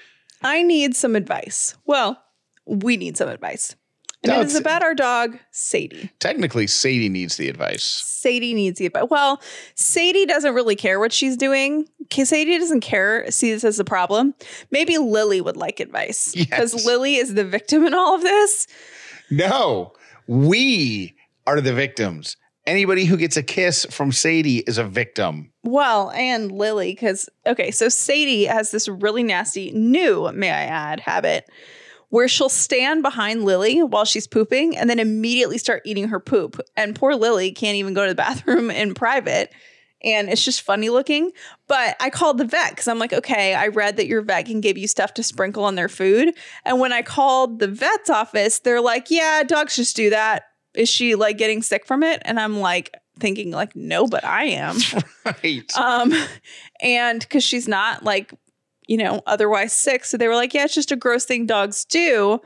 I 0.42 0.62
need 0.62 0.96
some 0.96 1.14
advice. 1.14 1.76
Well, 1.86 2.22
we 2.66 2.96
need 2.96 3.16
some 3.16 3.28
advice. 3.28 3.76
And 4.24 4.30
it 4.32 4.36
Dogs- 4.36 4.54
about 4.54 4.82
our 4.84 4.94
dog, 4.94 5.36
Sadie. 5.50 6.10
Technically, 6.20 6.66
Sadie 6.68 7.08
needs 7.08 7.36
the 7.36 7.48
advice. 7.48 7.82
Sadie 7.82 8.54
needs 8.54 8.78
the 8.78 8.86
advice. 8.86 9.06
Well, 9.10 9.42
Sadie 9.74 10.26
doesn't 10.26 10.54
really 10.54 10.76
care 10.76 11.00
what 11.00 11.12
she's 11.12 11.36
doing. 11.36 11.88
Sadie 12.12 12.56
doesn't 12.58 12.82
care, 12.82 13.28
see 13.32 13.52
this 13.52 13.64
as 13.64 13.80
a 13.80 13.84
problem. 13.84 14.34
Maybe 14.70 14.96
Lily 14.98 15.40
would 15.40 15.56
like 15.56 15.80
advice 15.80 16.32
because 16.34 16.72
Yes. 16.74 16.84
Lily 16.86 17.16
is 17.16 17.34
the 17.34 17.44
victim 17.44 17.84
in 17.84 17.94
all 17.94 18.14
of 18.14 18.22
this. 18.22 18.68
No, 19.30 19.92
we 20.28 21.16
are 21.46 21.60
the 21.60 21.72
victims. 21.72 22.36
Anybody 22.64 23.06
who 23.06 23.16
gets 23.16 23.36
a 23.36 23.42
kiss 23.42 23.86
from 23.90 24.12
Sadie 24.12 24.58
is 24.58 24.78
a 24.78 24.84
victim. 24.84 25.50
Well, 25.64 26.12
and 26.12 26.52
Lily, 26.52 26.92
because, 26.92 27.28
okay, 27.44 27.72
so 27.72 27.88
Sadie 27.88 28.44
has 28.44 28.70
this 28.70 28.86
really 28.88 29.24
nasty, 29.24 29.72
new, 29.72 30.30
may 30.32 30.50
I 30.50 30.62
add, 30.64 31.00
habit 31.00 31.48
where 32.12 32.28
she'll 32.28 32.50
stand 32.50 33.02
behind 33.02 33.42
Lily 33.42 33.82
while 33.82 34.04
she's 34.04 34.26
pooping 34.26 34.76
and 34.76 34.90
then 34.90 34.98
immediately 34.98 35.56
start 35.56 35.80
eating 35.86 36.08
her 36.08 36.20
poop. 36.20 36.60
And 36.76 36.94
poor 36.94 37.14
Lily 37.14 37.52
can't 37.52 37.76
even 37.76 37.94
go 37.94 38.02
to 38.04 38.10
the 38.10 38.14
bathroom 38.22 38.70
in 38.70 38.92
private. 38.92 39.50
And 40.04 40.28
it's 40.28 40.44
just 40.44 40.60
funny 40.60 40.90
looking. 40.90 41.32
But 41.68 41.96
I 42.00 42.10
called 42.10 42.36
the 42.36 42.44
vet 42.44 42.72
because 42.72 42.86
I'm 42.86 42.98
like, 42.98 43.14
okay, 43.14 43.54
I 43.54 43.68
read 43.68 43.96
that 43.96 44.08
your 44.08 44.20
vet 44.20 44.44
can 44.44 44.60
give 44.60 44.76
you 44.76 44.88
stuff 44.88 45.14
to 45.14 45.22
sprinkle 45.22 45.64
on 45.64 45.74
their 45.74 45.88
food. 45.88 46.34
And 46.66 46.78
when 46.80 46.92
I 46.92 47.00
called 47.00 47.60
the 47.60 47.68
vet's 47.68 48.10
office, 48.10 48.58
they're 48.58 48.82
like, 48.82 49.10
yeah, 49.10 49.42
dogs 49.42 49.76
just 49.76 49.96
do 49.96 50.10
that. 50.10 50.42
Is 50.74 50.90
she 50.90 51.14
like 51.14 51.38
getting 51.38 51.62
sick 51.62 51.86
from 51.86 52.02
it? 52.02 52.20
And 52.26 52.38
I'm 52.38 52.58
like, 52.60 52.94
thinking 53.18 53.52
like, 53.52 53.74
no, 53.74 54.06
but 54.06 54.24
I 54.24 54.44
am. 54.44 54.76
Right. 55.24 55.76
Um, 55.76 56.12
and 56.80 57.20
because 57.20 57.44
she's 57.44 57.68
not 57.68 58.02
like, 58.02 58.34
you 58.86 58.96
know, 58.96 59.22
otherwise 59.26 59.72
sick. 59.72 60.04
So 60.04 60.16
they 60.16 60.28
were 60.28 60.34
like, 60.34 60.54
yeah, 60.54 60.64
it's 60.64 60.74
just 60.74 60.92
a 60.92 60.96
gross 60.96 61.24
thing 61.24 61.46
dogs 61.46 61.84
do. 61.84 62.40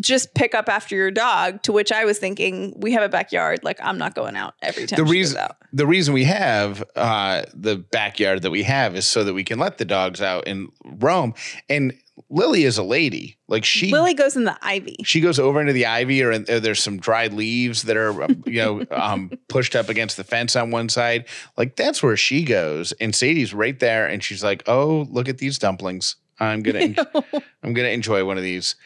Just 0.00 0.34
pick 0.34 0.54
up 0.54 0.68
after 0.68 0.96
your 0.96 1.12
dog. 1.12 1.62
To 1.62 1.72
which 1.72 1.92
I 1.92 2.04
was 2.04 2.18
thinking, 2.18 2.74
we 2.76 2.92
have 2.92 3.02
a 3.02 3.08
backyard. 3.08 3.60
Like, 3.62 3.78
I'm 3.80 3.96
not 3.96 4.14
going 4.14 4.34
out 4.34 4.54
every 4.60 4.86
time 4.86 4.96
the 4.96 5.04
reason 5.04 5.38
out. 5.38 5.56
the 5.72 5.86
reason 5.86 6.12
we 6.14 6.24
have 6.24 6.82
uh, 6.96 7.42
the 7.54 7.76
backyard 7.76 8.42
that 8.42 8.50
we 8.50 8.64
have 8.64 8.96
is 8.96 9.06
so 9.06 9.22
that 9.22 9.34
we 9.34 9.44
can 9.44 9.60
let 9.60 9.78
the 9.78 9.84
dogs 9.84 10.20
out 10.20 10.48
and 10.48 10.68
roam. 10.84 11.34
And 11.68 11.92
Lily 12.30 12.64
is 12.64 12.78
a 12.78 12.82
lady. 12.82 13.36
Like 13.48 13.64
she 13.64 13.90
Lily 13.90 14.14
goes 14.14 14.36
in 14.36 14.44
the 14.44 14.56
ivy. 14.62 14.96
she 15.04 15.20
goes 15.20 15.38
over 15.38 15.60
into 15.60 15.72
the 15.72 15.86
ivy 15.86 16.22
or, 16.22 16.30
or 16.30 16.38
there's 16.38 16.82
some 16.82 16.98
dried 16.98 17.32
leaves 17.32 17.82
that 17.82 17.96
are 17.96 18.22
um, 18.22 18.42
you 18.46 18.60
know 18.62 18.86
um, 18.92 19.30
pushed 19.48 19.74
up 19.74 19.88
against 19.88 20.16
the 20.16 20.24
fence 20.24 20.54
on 20.56 20.70
one 20.70 20.88
side 20.88 21.24
like 21.58 21.74
that's 21.76 22.02
where 22.02 22.16
she 22.16 22.44
goes 22.44 22.92
and 23.00 23.14
sadie's 23.14 23.52
right 23.52 23.80
there 23.80 24.06
and 24.06 24.22
she's 24.22 24.44
like 24.44 24.62
oh 24.68 25.06
look 25.10 25.28
at 25.28 25.38
these 25.38 25.58
dumplings 25.58 26.16
i'm 26.40 26.62
gonna 26.62 26.78
en- 26.80 26.96
i'm 27.64 27.74
gonna 27.74 27.88
enjoy 27.88 28.24
one 28.24 28.36
of 28.36 28.42
these 28.44 28.76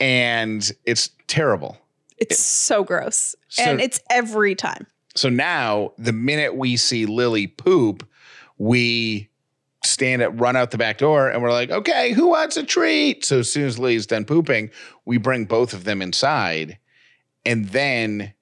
and 0.00 0.72
it's 0.84 1.10
terrible 1.26 1.76
It's 2.16 2.38
so 2.40 2.82
gross. 2.84 3.34
So- 3.48 3.62
and 3.62 3.80
it's 3.80 4.00
every 4.10 4.54
time. 4.54 4.86
so 5.14 5.28
now 5.28 5.92
the 5.98 6.12
minute 6.12 6.56
we 6.56 6.76
see 6.76 7.04
lily 7.06 7.46
poop 7.46 8.08
we 8.58 9.28
stand 9.84 10.22
at 10.22 10.38
run 10.38 10.56
out 10.56 10.70
the 10.72 10.78
back 10.78 10.98
door 10.98 11.28
and 11.28 11.42
we're 11.42 11.52
like 11.52 11.70
okay 11.70 12.12
who 12.12 12.28
wants 12.28 12.56
a 12.56 12.62
treat 12.64 13.24
so 13.24 13.38
as 13.38 13.50
soon 13.52 13.64
as 13.64 13.78
lily's 13.78 14.06
done 14.06 14.24
pooping 14.24 14.70
we 15.04 15.18
bring 15.18 15.44
both 15.44 15.72
of 15.72 15.84
them 15.84 16.02
inside 16.02 16.78
and 17.46 17.66
then 17.68 18.32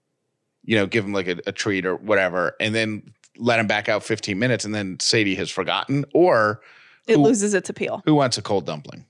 you 0.64 0.74
know 0.76 0.86
give 0.86 1.04
them 1.04 1.12
like 1.12 1.28
a, 1.28 1.38
a 1.46 1.52
treat 1.52 1.84
or 1.84 1.96
whatever 1.96 2.56
and 2.58 2.74
then 2.74 3.12
let 3.36 3.58
them 3.58 3.66
back 3.66 3.88
out 3.88 4.02
15 4.02 4.38
minutes 4.38 4.64
and 4.64 4.74
then 4.74 4.98
sadie 4.98 5.34
has 5.34 5.50
forgotten 5.50 6.04
or 6.14 6.62
It 7.06 7.16
Who- 7.16 7.22
loses 7.22 7.52
its 7.52 7.68
appeal. 7.68 8.02
who 8.06 8.14
wants 8.14 8.38
a 8.38 8.42
cold 8.42 8.64
dumpling 8.64 9.04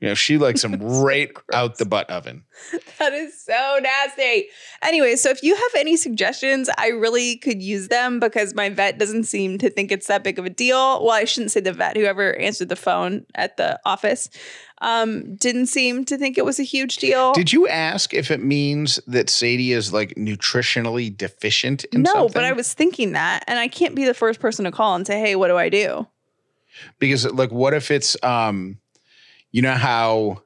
you 0.00 0.08
know 0.08 0.14
she 0.14 0.38
likes 0.38 0.62
them 0.62 0.76
right 0.80 1.32
gross. 1.32 1.44
out 1.52 1.78
the 1.78 1.86
butt 1.86 2.08
oven 2.10 2.44
That 2.98 3.14
is 3.14 3.40
so 3.42 3.78
nasty. 3.82 4.48
Anyway, 4.82 5.16
so 5.16 5.30
if 5.30 5.42
you 5.42 5.54
have 5.54 5.70
any 5.76 5.96
suggestions, 5.96 6.68
I 6.76 6.88
really 6.88 7.36
could 7.36 7.62
use 7.62 7.88
them 7.88 8.20
because 8.20 8.54
my 8.54 8.68
vet 8.68 8.98
doesn't 8.98 9.24
seem 9.24 9.56
to 9.58 9.70
think 9.70 9.90
it's 9.90 10.08
that 10.08 10.22
big 10.22 10.38
of 10.38 10.44
a 10.44 10.50
deal. 10.50 11.02
Well, 11.02 11.14
I 11.14 11.24
shouldn't 11.24 11.52
say 11.52 11.60
the 11.60 11.72
vet, 11.72 11.96
whoever 11.96 12.36
answered 12.36 12.68
the 12.68 12.76
phone 12.76 13.24
at 13.34 13.56
the 13.56 13.80
office 13.86 14.28
um, 14.82 15.34
didn't 15.36 15.66
seem 15.66 16.04
to 16.06 16.18
think 16.18 16.36
it 16.36 16.44
was 16.44 16.58
a 16.58 16.62
huge 16.64 16.98
deal. 16.98 17.32
did 17.32 17.52
you 17.52 17.66
ask 17.68 18.12
if 18.12 18.30
it 18.30 18.42
means 18.42 19.00
that 19.06 19.30
sadie 19.30 19.72
is 19.72 19.92
like 19.92 20.14
nutritionally 20.16 21.14
deficient 21.14 21.84
in 21.84 22.02
no, 22.02 22.12
something? 22.12 22.32
but 22.34 22.44
I 22.44 22.52
was 22.52 22.72
thinking 22.74 23.12
that, 23.12 23.44
and 23.46 23.58
I 23.58 23.68
can't 23.68 23.94
be 23.94 24.04
the 24.04 24.14
first 24.14 24.40
person 24.40 24.64
to 24.64 24.72
call 24.72 24.94
and 24.94 25.06
say, 25.06 25.18
"Hey, 25.18 25.36
what 25.36 25.48
do 25.48 25.56
I 25.56 25.68
do?" 25.68 26.06
because 26.98 27.30
like 27.32 27.50
what 27.50 27.74
if 27.74 27.90
it's 27.90 28.16
um 28.22 28.78
you 29.52 29.62
know 29.62 29.74
how 29.74 30.42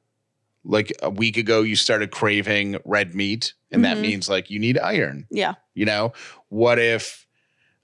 like 0.64 0.92
a 1.02 1.10
week 1.10 1.36
ago 1.36 1.62
you 1.62 1.76
started 1.76 2.10
craving 2.10 2.78
red 2.84 3.14
meat 3.14 3.52
and 3.70 3.84
that 3.84 3.98
Mhm. 3.98 4.00
means 4.02 4.28
like 4.28 4.50
you 4.50 4.58
need 4.58 4.78
iron. 4.78 5.26
Yeah, 5.30 5.54
you 5.74 5.84
know? 5.84 6.12
What 6.48 6.78
if 6.78 7.26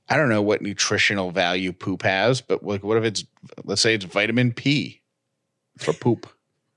i 0.09 0.17
don't 0.17 0.29
know 0.29 0.43
what 0.43 0.61
nutritional 0.61 1.31
value 1.31 1.73
poop 1.73 2.03
has 2.03 2.41
but 2.41 2.65
like 2.65 2.83
what 2.83 2.97
if 2.97 3.05
it's 3.05 3.25
let's 3.65 3.81
say 3.81 3.95
it's 3.95 4.05
vitamin 4.05 4.53
p 4.53 5.03
for 5.79 5.93
poop. 5.93 6.27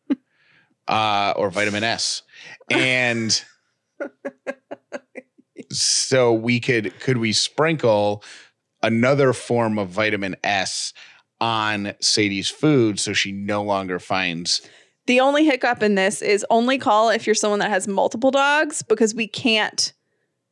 Uh 0.87 1.33
or 1.37 1.49
vitamin 1.49 1.83
s. 1.83 2.21
And 2.69 3.41
so 5.71 6.33
we 6.33 6.59
could 6.59 6.99
could 6.99 7.17
we 7.17 7.31
sprinkle 7.31 8.23
another 8.81 9.33
form 9.33 9.79
of 9.79 9.89
vitamin 9.89 10.35
s 10.43 10.93
on 11.43 11.93
sadie's 11.99 12.47
food 12.47 12.97
so 12.99 13.11
she 13.11 13.33
no 13.33 13.61
longer 13.61 13.99
finds 13.99 14.61
the 15.07 15.19
only 15.19 15.43
hiccup 15.43 15.83
in 15.83 15.95
this 15.95 16.21
is 16.21 16.45
only 16.49 16.77
call 16.77 17.09
if 17.09 17.25
you're 17.27 17.35
someone 17.35 17.59
that 17.59 17.69
has 17.69 17.87
multiple 17.87 18.31
dogs 18.31 18.81
because 18.83 19.13
we 19.13 19.27
can't 19.27 19.91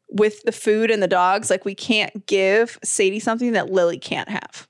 with 0.09 0.43
the 0.43 0.51
food 0.51 0.91
and 0.91 1.01
the 1.01 1.07
dogs 1.07 1.49
like 1.49 1.63
we 1.63 1.73
can't 1.73 2.25
give 2.25 2.77
sadie 2.83 3.19
something 3.21 3.53
that 3.53 3.71
lily 3.71 3.97
can't 3.97 4.27
have. 4.27 4.67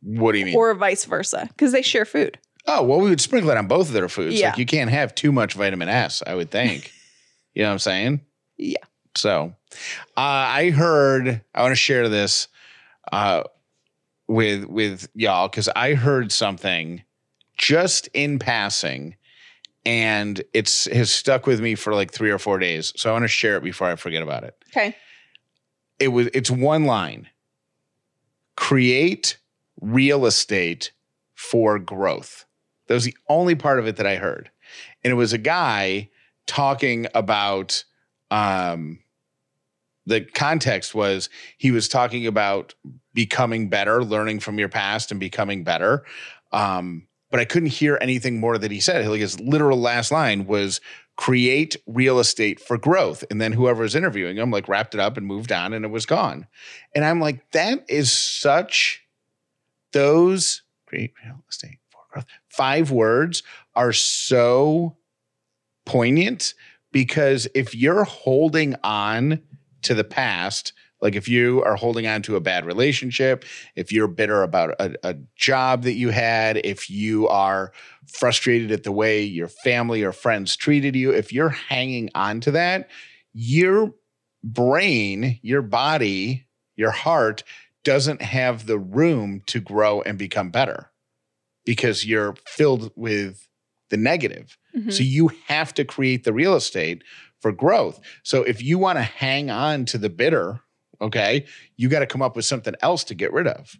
What 0.00 0.32
do 0.32 0.38
you 0.38 0.46
mean? 0.46 0.56
Or 0.56 0.72
vice 0.74 1.04
versa 1.04 1.46
because 1.48 1.72
they 1.72 1.82
share 1.82 2.06
food. 2.06 2.38
Oh 2.66 2.82
well 2.82 3.00
we 3.00 3.10
would 3.10 3.20
sprinkle 3.20 3.50
it 3.50 3.58
on 3.58 3.66
both 3.66 3.88
of 3.88 3.92
their 3.92 4.08
foods. 4.08 4.40
Yeah. 4.40 4.48
like 4.50 4.58
you 4.58 4.64
can't 4.64 4.88
have 4.88 5.14
too 5.14 5.30
much 5.30 5.52
vitamin 5.54 5.88
s 5.88 6.22
i 6.26 6.34
would 6.34 6.50
think. 6.50 6.90
You 7.54 7.64
know 7.64 7.68
what 7.68 7.72
i'm 7.72 7.78
saying? 7.80 8.20
Yeah. 8.56 8.78
so 9.14 9.54
uh, 10.16 10.20
i 10.56 10.70
heard 10.70 11.42
i 11.54 11.60
want 11.60 11.72
to 11.72 11.76
share 11.76 12.08
this 12.08 12.48
uh, 13.12 13.42
with 14.32 14.64
with 14.64 15.08
y'all 15.14 15.48
because 15.48 15.68
i 15.76 15.94
heard 15.94 16.32
something 16.32 17.02
just 17.56 18.08
in 18.14 18.38
passing 18.38 19.14
and 19.84 20.42
it's 20.52 20.86
has 20.86 21.10
stuck 21.10 21.46
with 21.46 21.60
me 21.60 21.74
for 21.74 21.94
like 21.94 22.10
three 22.10 22.30
or 22.30 22.38
four 22.38 22.58
days 22.58 22.92
so 22.96 23.10
i 23.10 23.12
want 23.12 23.24
to 23.24 23.28
share 23.28 23.56
it 23.56 23.62
before 23.62 23.88
i 23.88 23.96
forget 23.96 24.22
about 24.22 24.44
it. 24.44 24.56
Okay. 24.70 24.96
It 25.98 26.08
was 26.08 26.28
it's 26.28 26.50
one 26.50 26.84
line. 26.84 27.28
Create 28.56 29.36
real 29.80 30.26
estate 30.26 30.92
for 31.34 31.78
growth. 31.78 32.44
That 32.86 32.94
was 32.94 33.04
the 33.04 33.16
only 33.28 33.54
part 33.54 33.78
of 33.78 33.86
it 33.86 33.96
that 33.96 34.06
i 34.06 34.16
heard. 34.16 34.50
And 35.04 35.10
it 35.10 35.16
was 35.16 35.32
a 35.32 35.38
guy 35.38 36.08
talking 36.46 37.06
about 37.14 37.84
um 38.30 39.00
the 40.06 40.22
context 40.22 40.94
was 40.94 41.28
he 41.58 41.70
was 41.70 41.88
talking 41.88 42.26
about 42.26 42.74
becoming 43.14 43.68
better 43.68 44.04
learning 44.04 44.40
from 44.40 44.58
your 44.58 44.68
past 44.68 45.10
and 45.10 45.20
becoming 45.20 45.64
better 45.64 46.04
um 46.52 47.06
but 47.30 47.40
i 47.40 47.44
couldn't 47.44 47.68
hear 47.68 47.98
anything 48.00 48.40
more 48.40 48.58
that 48.58 48.70
he 48.70 48.80
said 48.80 49.06
like 49.06 49.20
his 49.20 49.40
literal 49.40 49.80
last 49.80 50.10
line 50.10 50.46
was 50.46 50.80
create 51.16 51.76
real 51.86 52.18
estate 52.18 52.60
for 52.60 52.78
growth. 52.78 53.24
And 53.30 53.40
then 53.40 53.52
whoever 53.52 53.82
was 53.82 53.94
interviewing 53.94 54.36
him 54.36 54.50
like 54.50 54.68
wrapped 54.68 54.94
it 54.94 55.00
up 55.00 55.16
and 55.16 55.26
moved 55.26 55.52
on 55.52 55.72
and 55.72 55.84
it 55.84 55.90
was 55.90 56.06
gone. 56.06 56.46
And 56.94 57.04
I'm 57.04 57.20
like, 57.20 57.50
that 57.52 57.84
is 57.88 58.10
such 58.10 59.02
those 59.92 60.62
create 60.86 61.12
real 61.24 61.44
estate 61.48 61.78
for 61.90 62.00
growth. 62.10 62.26
Five 62.48 62.90
words 62.90 63.42
are 63.74 63.92
so 63.92 64.96
poignant 65.84 66.54
because 66.92 67.46
if 67.54 67.74
you're 67.74 68.04
holding 68.04 68.76
on 68.82 69.42
to 69.82 69.94
the 69.94 70.04
past, 70.04 70.72
like 71.02 71.14
if 71.16 71.28
you 71.28 71.62
are 71.64 71.76
holding 71.76 72.06
on 72.06 72.22
to 72.22 72.36
a 72.36 72.40
bad 72.40 72.64
relationship, 72.64 73.44
if 73.76 73.92
you're 73.92 74.08
bitter 74.08 74.42
about 74.42 74.70
a, 74.78 74.94
a 75.02 75.16
job 75.36 75.82
that 75.82 75.94
you 75.94 76.10
had, 76.10 76.58
if 76.64 76.88
you 76.88 77.28
are 77.28 77.72
frustrated 78.06 78.70
at 78.70 78.84
the 78.84 78.92
way 78.92 79.22
your 79.22 79.48
family 79.48 80.02
or 80.02 80.12
friends 80.12 80.56
treated 80.56 80.96
you, 80.96 81.10
if 81.10 81.32
you're 81.32 81.50
hanging 81.50 82.08
on 82.14 82.40
to 82.40 82.52
that, 82.52 82.88
your 83.34 83.92
brain, 84.44 85.38
your 85.42 85.62
body, 85.62 86.46
your 86.76 86.90
heart 86.92 87.42
doesn't 87.84 88.22
have 88.22 88.66
the 88.66 88.78
room 88.78 89.42
to 89.46 89.60
grow 89.60 90.00
and 90.02 90.16
become 90.16 90.50
better 90.50 90.90
because 91.64 92.06
you're 92.06 92.34
filled 92.46 92.92
with 92.96 93.48
the 93.90 93.96
negative. 93.96 94.56
Mhm. 94.76 94.92
So 94.92 95.02
you 95.02 95.30
have 95.48 95.74
to 95.74 95.84
create 95.84 96.24
the 96.24 96.32
real 96.32 96.54
estate 96.54 97.02
for 97.40 97.52
growth. 97.52 98.00
So 98.22 98.42
if 98.44 98.62
you 98.62 98.78
want 98.78 98.98
to 98.98 99.02
hang 99.02 99.50
on 99.50 99.84
to 99.86 99.98
the 99.98 100.08
bitter, 100.08 100.60
okay, 101.02 101.44
you 101.76 101.88
got 101.88 101.98
to 102.00 102.06
come 102.06 102.22
up 102.22 102.36
with 102.36 102.44
something 102.44 102.74
else 102.80 103.04
to 103.04 103.14
get 103.14 103.32
rid 103.32 103.46
of, 103.46 103.76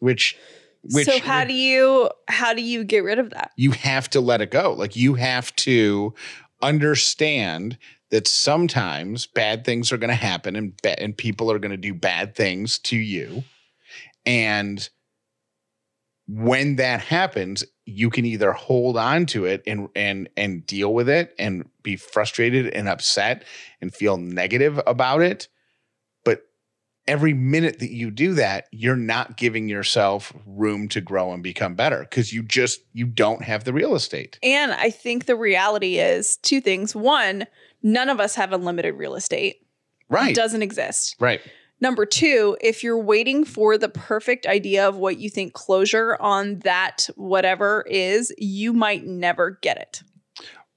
which 0.00 0.36
Which 0.82 1.06
so 1.06 1.18
how 1.20 1.44
do 1.44 1.54
you 1.54 2.10
how 2.28 2.52
do 2.54 2.62
you 2.62 2.84
get 2.84 3.04
rid 3.04 3.18
of 3.18 3.30
that? 3.30 3.52
you 3.56 3.70
have 3.72 4.10
to 4.10 4.20
let 4.20 4.40
it 4.40 4.50
go. 4.50 4.74
Like 4.74 4.96
you 4.96 5.14
have 5.14 5.54
to 5.56 6.14
understand 6.62 7.78
that 8.10 8.26
sometimes 8.26 9.26
bad 9.26 9.64
things 9.64 9.92
are 9.92 9.98
going 9.98 10.08
to 10.08 10.14
happen 10.14 10.56
and 10.56 10.72
ba- 10.82 11.00
and 11.00 11.16
people 11.16 11.50
are 11.50 11.58
going 11.58 11.70
to 11.70 11.76
do 11.76 11.94
bad 11.94 12.34
things 12.34 12.78
to 12.78 12.96
you. 12.96 13.44
And 14.24 14.88
when 16.26 16.76
that 16.76 17.00
happens, 17.00 17.64
you 17.86 18.10
can 18.10 18.24
either 18.24 18.52
hold 18.52 18.96
on 18.98 19.26
to 19.26 19.46
it 19.46 19.62
and 19.66 19.88
and 19.94 20.28
and 20.36 20.66
deal 20.66 20.92
with 20.92 21.08
it 21.08 21.34
and 21.38 21.68
be 21.82 21.96
frustrated 21.96 22.68
and 22.68 22.88
upset 22.88 23.44
and 23.80 23.94
feel 23.94 24.16
negative 24.16 24.80
about 24.86 25.22
it. 25.22 25.48
Every 27.08 27.32
minute 27.32 27.78
that 27.80 27.90
you 27.90 28.10
do 28.10 28.34
that, 28.34 28.66
you're 28.70 28.96
not 28.96 29.36
giving 29.36 29.68
yourself 29.68 30.32
room 30.46 30.88
to 30.88 31.00
grow 31.00 31.32
and 31.32 31.42
become 31.42 31.74
better 31.74 32.00
because 32.00 32.32
you 32.32 32.42
just 32.42 32.80
you 32.92 33.06
don't 33.06 33.42
have 33.42 33.64
the 33.64 33.72
real 33.72 33.94
estate. 33.94 34.38
And 34.42 34.72
I 34.72 34.90
think 34.90 35.24
the 35.24 35.36
reality 35.36 35.98
is 35.98 36.36
two 36.36 36.60
things. 36.60 36.94
One, 36.94 37.46
none 37.82 38.08
of 38.08 38.20
us 38.20 38.34
have 38.34 38.52
unlimited 38.52 38.94
real 38.94 39.14
estate. 39.14 39.66
Right. 40.08 40.30
It 40.30 40.36
doesn't 40.36 40.62
exist. 40.62 41.16
right. 41.18 41.40
Number 41.80 42.04
two, 42.04 42.56
if 42.60 42.82
you're 42.82 42.98
waiting 42.98 43.44
for 43.44 43.78
the 43.78 43.88
perfect 43.88 44.46
idea 44.46 44.88
of 44.88 44.96
what 44.96 45.18
you 45.18 45.30
think 45.30 45.52
closure 45.52 46.16
on 46.20 46.58
that 46.60 47.08
whatever 47.14 47.84
is, 47.88 48.34
you 48.36 48.72
might 48.72 49.06
never 49.06 49.58
get 49.62 49.76
it. 49.76 50.02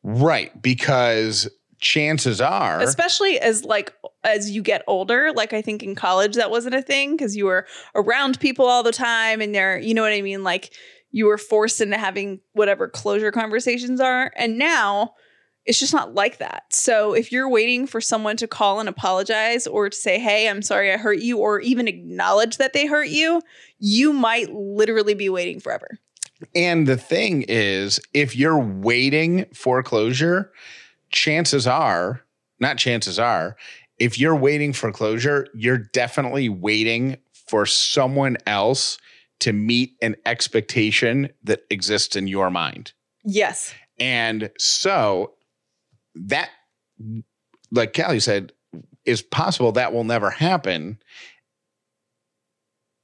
Right. 0.03 0.61
Because 0.61 1.49
chances 1.81 2.39
are 2.39 2.79
Especially 2.79 3.39
as 3.39 3.65
like 3.65 3.93
as 4.23 4.51
you 4.51 4.61
get 4.61 4.83
older, 4.87 5.31
like 5.33 5.51
I 5.51 5.61
think 5.61 5.83
in 5.83 5.95
college 5.95 6.35
that 6.35 6.51
wasn't 6.51 6.75
a 6.75 6.81
thing 6.81 7.17
because 7.17 7.35
you 7.35 7.45
were 7.45 7.65
around 7.95 8.39
people 8.39 8.65
all 8.65 8.83
the 8.83 8.91
time 8.91 9.41
and 9.41 9.53
they're, 9.53 9.79
you 9.79 9.93
know 9.93 10.03
what 10.03 10.13
I 10.13 10.21
mean? 10.21 10.43
Like 10.43 10.73
you 11.11 11.25
were 11.25 11.37
forced 11.37 11.81
into 11.81 11.97
having 11.97 12.39
whatever 12.53 12.87
closure 12.87 13.31
conversations 13.31 13.99
are. 13.99 14.31
And 14.37 14.57
now 14.57 15.15
it's 15.65 15.79
just 15.79 15.93
not 15.93 16.15
like 16.15 16.37
that. 16.37 16.63
So 16.69 17.13
if 17.13 17.31
you're 17.31 17.49
waiting 17.49 17.85
for 17.85 18.01
someone 18.01 18.37
to 18.37 18.47
call 18.47 18.79
and 18.79 18.89
apologize 18.89 19.67
or 19.67 19.89
to 19.89 19.95
say, 19.95 20.19
hey, 20.19 20.49
I'm 20.49 20.61
sorry 20.61 20.91
I 20.91 20.97
hurt 20.97 21.19
you, 21.19 21.37
or 21.37 21.59
even 21.59 21.87
acknowledge 21.87 22.57
that 22.57 22.73
they 22.73 22.87
hurt 22.87 23.09
you, 23.09 23.41
you 23.77 24.11
might 24.11 24.51
literally 24.51 25.13
be 25.13 25.29
waiting 25.29 25.59
forever. 25.59 25.99
And 26.55 26.87
the 26.87 26.97
thing 26.97 27.43
is, 27.47 27.99
if 28.13 28.35
you're 28.35 28.57
waiting 28.57 29.45
for 29.53 29.83
closure, 29.83 30.51
chances 31.11 31.67
are, 31.67 32.21
not 32.59 32.77
chances 32.77 33.19
are, 33.19 33.55
if 33.99 34.19
you're 34.19 34.35
waiting 34.35 34.73
for 34.73 34.91
closure, 34.91 35.47
you're 35.53 35.77
definitely 35.77 36.49
waiting 36.49 37.17
for 37.47 37.65
someone 37.65 38.37
else 38.47 38.97
to 39.41 39.53
meet 39.53 39.95
an 40.01 40.15
expectation 40.25 41.29
that 41.43 41.61
exists 41.69 42.15
in 42.15 42.27
your 42.27 42.49
mind. 42.49 42.93
Yes. 43.23 43.73
And 43.99 44.49
so 44.57 45.33
that, 46.15 46.49
like 47.71 47.93
Callie 47.93 48.19
said, 48.19 48.53
is 49.05 49.21
possible 49.21 49.71
that 49.73 49.93
will 49.93 50.03
never 50.03 50.29
happen. 50.29 50.99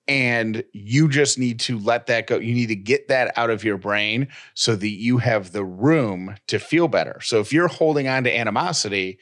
And 0.07 0.63
you 0.71 1.09
just 1.09 1.37
need 1.37 1.59
to 1.61 1.77
let 1.79 2.07
that 2.07 2.27
go. 2.27 2.37
You 2.37 2.53
need 2.53 2.67
to 2.67 2.75
get 2.75 3.09
that 3.09 3.37
out 3.37 3.49
of 3.49 3.63
your 3.63 3.77
brain 3.77 4.29
so 4.53 4.75
that 4.75 4.87
you 4.87 5.17
have 5.17 5.51
the 5.51 5.65
room 5.65 6.35
to 6.47 6.59
feel 6.59 6.87
better. 6.87 7.19
So 7.21 7.39
if 7.39 7.51
you're 7.51 7.67
holding 7.67 8.07
on 8.07 8.23
to 8.23 8.35
animosity, 8.35 9.19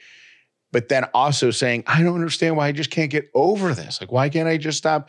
but 0.72 0.88
then 0.88 1.04
also 1.14 1.50
saying, 1.50 1.84
I 1.86 2.02
don't 2.02 2.14
understand 2.14 2.56
why 2.56 2.68
I 2.68 2.72
just 2.72 2.90
can't 2.90 3.10
get 3.10 3.30
over 3.34 3.74
this. 3.74 4.00
Like, 4.00 4.12
why 4.12 4.28
can't 4.28 4.48
I 4.48 4.58
just 4.58 4.78
stop 4.78 5.08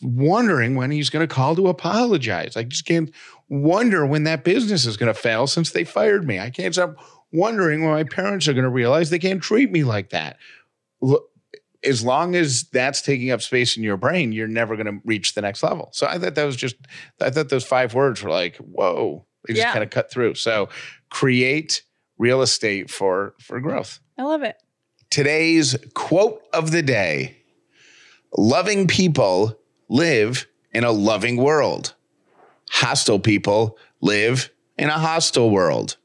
wondering 0.00 0.76
when 0.76 0.90
he's 0.90 1.10
going 1.10 1.26
to 1.26 1.34
call 1.34 1.56
to 1.56 1.68
apologize? 1.68 2.56
I 2.56 2.62
just 2.62 2.86
can't 2.86 3.12
wonder 3.48 4.06
when 4.06 4.24
that 4.24 4.44
business 4.44 4.86
is 4.86 4.96
going 4.96 5.12
to 5.12 5.20
fail 5.20 5.46
since 5.46 5.72
they 5.72 5.84
fired 5.84 6.26
me. 6.26 6.38
I 6.38 6.50
can't 6.50 6.74
stop 6.74 6.96
wondering 7.32 7.82
when 7.82 7.90
my 7.90 8.04
parents 8.04 8.48
are 8.48 8.54
going 8.54 8.64
to 8.64 8.70
realize 8.70 9.10
they 9.10 9.18
can't 9.18 9.42
treat 9.42 9.70
me 9.70 9.84
like 9.84 10.10
that. 10.10 10.36
Look, 11.00 11.28
as 11.84 12.04
long 12.04 12.34
as 12.34 12.64
that's 12.72 13.02
taking 13.02 13.30
up 13.30 13.40
space 13.40 13.76
in 13.76 13.82
your 13.82 13.96
brain, 13.96 14.32
you're 14.32 14.48
never 14.48 14.74
going 14.76 14.86
to 14.86 15.00
reach 15.04 15.34
the 15.34 15.40
next 15.40 15.62
level. 15.62 15.88
So 15.92 16.06
I 16.06 16.18
thought 16.18 16.34
that 16.34 16.44
was 16.44 16.56
just, 16.56 16.76
I 17.20 17.30
thought 17.30 17.48
those 17.50 17.64
five 17.64 17.94
words 17.94 18.22
were 18.22 18.30
like, 18.30 18.56
whoa, 18.56 19.24
they 19.46 19.54
just 19.54 19.64
Yeah. 19.66 19.72
kind 19.72 19.84
of 19.84 19.90
cut 19.90 20.10
through. 20.10 20.34
So 20.34 20.68
create 21.10 21.82
real 22.18 22.42
estate 22.42 22.90
for 22.90 23.34
for 23.40 23.60
growth. 23.60 24.00
I 24.18 24.24
love 24.24 24.42
it. 24.42 24.56
Today's 25.10 25.76
quote 25.94 26.42
of 26.52 26.72
the 26.72 26.82
day: 26.82 27.36
"Loving 28.36 28.86
people 28.88 29.56
live 29.88 30.46
in 30.72 30.84
a 30.84 30.90
loving 30.90 31.36
world. 31.36 31.94
Hostile 32.70 33.20
people 33.20 33.78
live 34.00 34.50
in 34.76 34.88
a 34.88 34.98
hostile 34.98 35.50
world." 35.50 35.96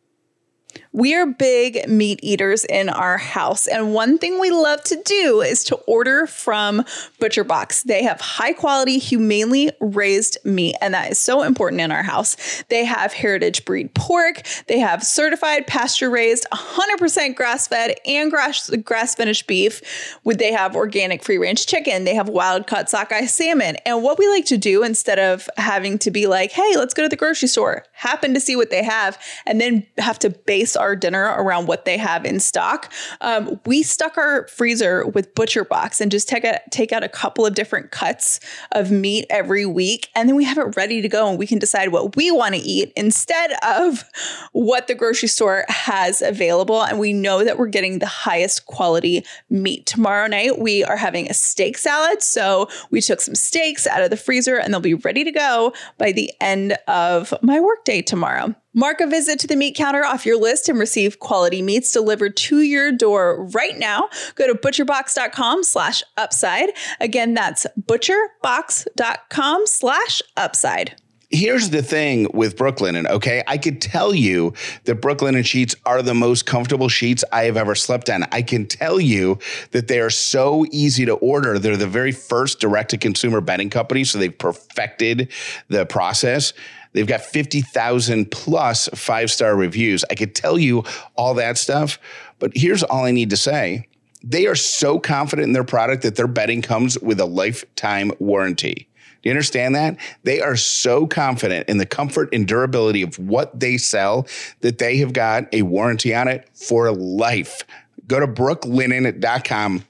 We 0.96 1.16
are 1.16 1.26
big 1.26 1.90
meat 1.90 2.20
eaters 2.22 2.66
in 2.66 2.88
our 2.88 3.18
house, 3.18 3.66
and 3.66 3.96
one 3.96 4.20
thing 4.20 4.40
we 4.40 4.52
love 4.52 4.84
to 4.84 5.02
do 5.04 5.42
is 5.42 5.64
to 5.64 5.76
order 5.88 6.28
from 6.28 6.86
Butcher 7.20 7.44
Box. 7.44 7.82
They 7.82 8.04
have 8.04 8.22
high 8.22 8.54
quality, 8.54 9.00
humanely 9.00 9.72
raised 9.80 10.38
meat, 10.44 10.76
and 10.82 10.94
that 10.94 11.10
is 11.10 11.18
so 11.18 11.42
important 11.42 11.82
in 11.82 11.92
our 11.92 12.04
house. 12.04 12.64
They 12.70 12.86
have 12.86 13.12
heritage 13.12 13.66
breed 13.66 13.96
pork, 13.96 14.44
they 14.68 14.78
have 14.78 15.04
certified 15.04 15.66
pasture 15.66 16.12
raised, 16.12 16.46
100% 16.54 17.36
grass 17.36 17.68
fed, 17.68 17.96
and 18.06 18.30
grass 18.30 18.70
grass 18.84 19.16
finished 19.16 19.48
beef. 19.48 20.20
Would 20.26 20.38
they 20.38 20.52
have 20.52 20.76
organic 20.76 21.24
free 21.24 21.40
range 21.40 21.66
chicken? 21.66 22.04
They 22.04 22.14
have 22.14 22.30
wild 22.30 22.68
caught 22.68 22.88
sockeye 22.88 23.26
salmon. 23.26 23.78
And 23.88 24.04
what 24.04 24.20
we 24.20 24.28
like 24.28 24.46
to 24.46 24.60
do 24.60 24.84
instead 24.84 25.18
of 25.18 25.50
having 25.58 25.98
to 26.00 26.12
be 26.12 26.28
like, 26.28 26.52
hey, 26.52 26.76
let's 26.76 26.94
go 26.94 27.02
to 27.02 27.10
the 27.10 27.16
grocery 27.16 27.48
store, 27.48 27.84
happen 27.94 28.36
to 28.36 28.40
see 28.40 28.56
what 28.56 28.70
they 28.70 28.84
have, 28.84 29.18
and 29.48 29.60
then 29.60 29.88
have 29.98 30.20
to 30.20 30.30
base 30.30 30.76
our 30.84 30.96
dinner 30.96 31.34
around 31.38 31.68
what 31.68 31.86
they 31.86 31.98
have 31.98 32.26
in 32.26 32.40
stock. 32.40 32.92
Um, 33.22 33.60
we 33.66 33.84
stuck 33.84 34.18
our 34.18 34.48
freezer 34.48 35.08
with 35.08 35.34
Butcher 35.34 35.64
Box 35.64 36.02
and 36.02 36.12
just 36.12 36.28
take 36.28 36.44
a, 36.44 36.60
take 36.72 36.92
out 36.92 37.04
a 37.04 37.10
couple 37.10 37.46
of 37.46 37.56
different 37.56 37.92
cuts 37.92 38.40
of 38.74 38.92
meat 38.92 39.26
every 39.30 39.66
week, 39.66 40.10
and 40.14 40.28
then 40.28 40.36
we 40.36 40.44
have 40.44 40.58
it 40.58 40.76
ready 40.76 41.02
to 41.02 41.08
go, 41.08 41.30
and 41.30 41.40
we 41.40 41.48
can 41.48 41.58
decide 41.58 41.90
what 41.94 42.16
we 42.16 42.30
want 42.32 42.54
to 42.54 42.62
eat 42.62 42.92
instead 42.96 43.52
of 43.66 44.04
what 44.52 44.88
the 44.88 44.96
grocery 44.96 45.30
store 45.30 45.66
has 45.70 46.22
available. 46.22 46.84
And 46.84 47.00
we 47.00 47.14
know 47.14 47.44
that 47.44 47.58
we're 47.58 47.68
getting 47.68 48.00
the 48.00 48.06
highest 48.06 48.66
quality 48.66 49.26
meat. 49.50 49.86
Tomorrow 49.86 50.28
night 50.28 50.60
we 50.60 50.84
are 50.84 50.98
having 50.98 51.30
a 51.30 51.34
steak 51.34 51.78
salad, 51.78 52.22
so 52.22 52.68
we 52.92 53.00
took 53.02 53.22
some 53.22 53.36
steaks 53.36 53.88
out 53.88 54.02
of 54.02 54.10
the 54.10 54.18
freezer, 54.18 54.58
and 54.58 54.74
they'll 54.74 54.82
be 54.82 54.94
ready 54.94 55.24
to 55.24 55.32
go 55.32 55.74
by 55.98 56.12
the 56.12 56.32
end 56.42 56.78
of 56.88 57.34
my 57.42 57.60
workday 57.60 58.02
tomorrow. 58.02 58.54
Mark 58.74 59.02
a 59.02 59.08
visit 59.08 59.40
to 59.40 59.48
the 59.48 59.56
meat 59.56 59.76
counter 59.76 60.04
off 60.04 60.26
your 60.26 60.40
list 60.40 60.68
and 60.68 60.80
receive 60.80 61.20
quality 61.20 61.62
meats 61.62 61.92
delivered 61.92 62.36
to 62.36 62.62
your 62.62 62.92
door 62.92 63.46
right 63.54 63.78
now. 63.78 64.10
Go 64.36 64.48
to 64.48 64.56
butcherbox.com 64.56 65.64
slash 65.64 66.02
upside. 66.18 66.70
Again, 67.00 67.34
that's 67.34 67.68
butcherbox.com 67.80 69.68
slash 69.68 70.22
upside. 70.36 70.96
here's 71.30 71.72
the 71.72 71.82
thing 71.82 72.28
with 72.34 72.56
Brooklinen 72.56 73.10
okay? 73.10 73.44
I 73.48 73.58
could 73.58 73.82
tell 73.82 74.14
you 74.14 74.54
that 74.86 75.02
Brooklinen 75.02 75.44
sheets 75.46 75.76
are 75.86 76.02
the 76.02 76.14
most 76.14 76.46
comfortable 76.46 76.90
sheets 76.90 77.24
I 77.32 77.46
have 77.46 77.58
ever 77.58 77.76
slept 77.76 78.10
on. 78.10 78.24
I 78.32 78.44
can 78.44 78.68
tell 78.68 79.00
you 79.00 79.40
that 79.72 79.88
they 79.88 80.00
are 80.00 80.12
so 80.12 80.66
easy 80.72 81.06
to 81.06 81.14
order. 81.16 81.58
They're 81.58 81.76
the 81.76 81.88
very 81.88 82.12
first 82.12 82.60
direct 82.60 82.92
to 82.92 82.98
consumer 82.98 83.42
bedding 83.42 83.72
company, 83.72 84.04
so 84.04 84.20
they've 84.20 84.38
perfected 84.38 85.32
the 85.70 85.86
process. 85.86 86.54
They've 86.94 87.08
got 87.08 87.22
50,000 87.22 88.32
plus 88.32 88.88
five 88.94 89.32
star 89.32 89.56
reviews. 89.56 90.06
I 90.10 90.16
could 90.16 90.36
tell 90.36 90.58
you 90.58 90.84
all 91.16 91.34
that 91.36 91.58
stuff, 91.58 92.00
but 92.40 92.52
here's 92.56 92.84
all 92.84 93.06
I 93.06 93.12
need 93.12 93.32
to 93.32 93.38
say. 93.38 93.88
They 94.24 94.48
are 94.48 94.56
so 94.56 95.00
confident 95.00 95.48
in 95.48 95.54
their 95.54 95.66
product 95.66 96.04
that 96.04 96.16
their 96.16 96.28
bedding 96.28 96.62
comes 96.62 96.98
with 97.00 97.20
a 97.20 97.26
lifetime 97.26 98.12
warranty. 98.20 98.88
Do 99.22 99.30
you 99.30 99.32
understand 99.32 99.76
that? 99.76 99.98
They 100.24 100.42
are 100.42 100.58
so 100.58 101.08
confident 101.08 101.70
in 101.70 101.78
the 101.78 101.86
comfort 101.86 102.30
and 102.34 102.48
durability 102.48 103.02
of 103.02 103.18
what 103.18 103.58
they 103.58 103.78
sell 103.78 104.28
that 104.62 104.80
they 104.80 104.98
have 104.98 105.14
got 105.14 105.54
a 105.54 105.62
warranty 105.62 106.14
on 106.14 106.28
it 106.28 106.50
for 106.54 106.92
life. 106.92 107.64
Go 108.08 108.20
to 108.20 108.28
brooklinen.com. 108.28 109.86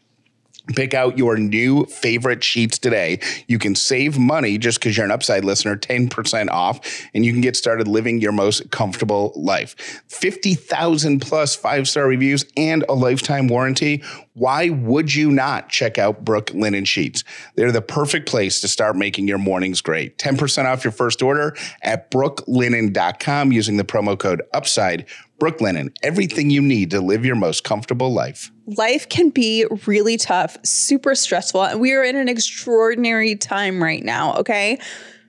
Pick 0.70 0.94
out 0.94 1.18
your 1.18 1.38
new 1.38 1.86
favorite 1.86 2.42
sheets 2.42 2.78
today. 2.78 3.20
You 3.48 3.60
can 3.60 3.76
save 3.76 4.18
money 4.18 4.58
just 4.58 4.80
because 4.80 4.96
you're 4.96 5.06
an 5.06 5.12
upside 5.12 5.44
listener, 5.44 5.76
10% 5.76 6.50
off, 6.50 7.06
and 7.14 7.26
you 7.26 7.34
can 7.34 7.42
get 7.42 7.58
started 7.58 7.88
living 7.88 8.22
your 8.22 8.32
most 8.32 8.72
comfortable 8.72 9.34
life. 9.36 10.04
50,000 10.08 11.20
plus 11.20 11.54
five 11.54 11.90
star 11.90 12.08
reviews 12.08 12.46
and 12.56 12.86
a 12.88 12.94
lifetime 12.94 13.50
warranty. 13.50 14.04
Why 14.36 14.70
would 14.70 15.14
you 15.14 15.32
not 15.32 15.68
check 15.68 15.98
out 15.98 16.24
Brooklinen 16.24 16.88
Sheets? 16.88 17.26
They're 17.56 17.72
the 17.72 17.82
perfect 17.82 18.30
place 18.30 18.62
to 18.62 18.70
start 18.70 18.96
making 18.96 19.28
your 19.28 19.38
mornings 19.38 19.82
great. 19.82 20.18
10% 20.18 20.66
off 20.66 20.86
your 20.86 20.94
first 20.94 21.22
order 21.22 21.56
at 21.82 22.10
brooklinen.com 22.10 23.52
using 23.52 23.76
the 23.78 23.84
promo 23.84 24.18
code 24.18 24.42
UPSIDE. 24.54 25.06
Brooklinen, 25.44 25.94
everything 26.04 26.50
you 26.50 26.62
need 26.62 26.90
to 26.92 27.02
live 27.02 27.26
your 27.26 27.36
most 27.36 27.66
comfortable 27.66 28.14
life. 28.14 28.50
life 28.66 29.10
can 29.10 29.30
be 29.30 29.66
really 29.86 30.16
tough, 30.16 30.58
super 30.64 31.16
stressful, 31.16 31.62
and 31.66 31.82
we 31.82 31.92
are 31.92 32.02
in 32.02 32.16
an 32.16 32.30
extraordinary 32.30 33.36
time 33.36 33.84
right 33.84 34.06
now, 34.06 34.36
okay? 34.36 34.80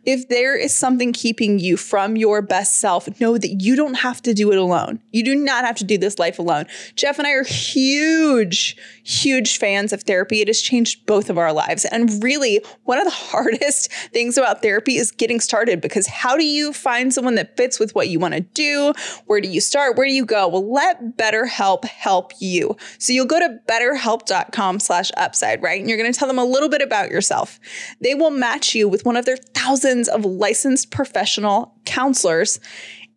If 0.07 0.29
there 0.29 0.57
is 0.57 0.75
something 0.75 1.13
keeping 1.13 1.59
you 1.59 1.77
from 1.77 2.17
your 2.17 2.43
best 2.43 2.77
self, 2.79 3.21
know 3.21 3.39
that 3.39 3.63
you 3.63 3.77
don't 3.77 3.95
have 3.95 4.21
to 4.23 4.35
do 4.35 4.53
it 4.53 4.59
alone. 4.59 5.01
You 5.13 5.25
do 5.25 5.35
not 5.35 5.65
have 5.65 5.77
to 5.77 5.85
do 5.85 5.99
this 5.99 6.19
life 6.19 6.39
alone. 6.39 6.67
Jeff 6.95 7.19
and 7.19 7.27
I 7.27 7.33
are 7.33 7.45
huge, 7.45 8.77
huge 9.05 9.59
fans 9.59 9.93
of 9.93 10.03
therapy. 10.03 10.41
It 10.41 10.49
has 10.49 10.61
changed 10.61 11.07
both 11.07 11.31
of 11.31 11.39
our 11.39 11.53
lives. 11.53 11.85
And 11.85 12.23
really, 12.23 12.63
one 12.85 12.99
of 12.99 13.05
the 13.05 13.11
hardest 13.15 13.93
things 14.13 14.37
about 14.37 14.63
therapy 14.63 14.97
is 14.97 15.11
getting 15.11 15.41
started 15.41 15.81
because 15.81 16.07
how 16.07 16.37
do 16.37 16.45
you 16.45 16.73
find 16.73 17.13
someone 17.13 17.35
that 17.37 17.57
fits 17.57 17.79
with 17.79 17.95
what 17.95 18.09
you 18.09 18.19
want 18.19 18.35
to 18.35 18.41
do? 18.41 18.93
Where 19.27 19.41
do 19.41 19.49
you 19.49 19.61
start? 19.61 19.97
Where 19.97 20.07
do 20.07 20.13
you 20.13 20.25
go? 20.25 20.49
Well, 20.49 20.71
let 20.71 21.17
BetterHelp 21.17 21.85
help 21.85 22.33
you. 22.41 22.77
So 22.99 23.13
you'll 23.13 23.27
go 23.27 23.39
to 23.39 23.59
betterhelp.com 23.69 24.81
slash 24.81 25.11
upside, 25.17 25.63
right? 25.63 25.81
And 25.81 25.89
you're 25.89 25.99
going 25.99 26.13
to 26.13 26.19
tell 26.19 26.29
them 26.29 26.39
a 26.39 26.45
little 26.45 26.69
bit 26.69 26.83
about 26.83 27.11
yourself. 27.11 27.59
They 28.01 28.15
will 28.15 28.31
match 28.31 28.75
you 28.75 28.89
with 28.89 29.05
one 29.05 29.17
of 29.17 29.25
their 29.25 29.37
thousands 29.65 30.09
of 30.09 30.25
licensed 30.25 30.91
professional 30.91 31.75
counselors. 31.85 32.61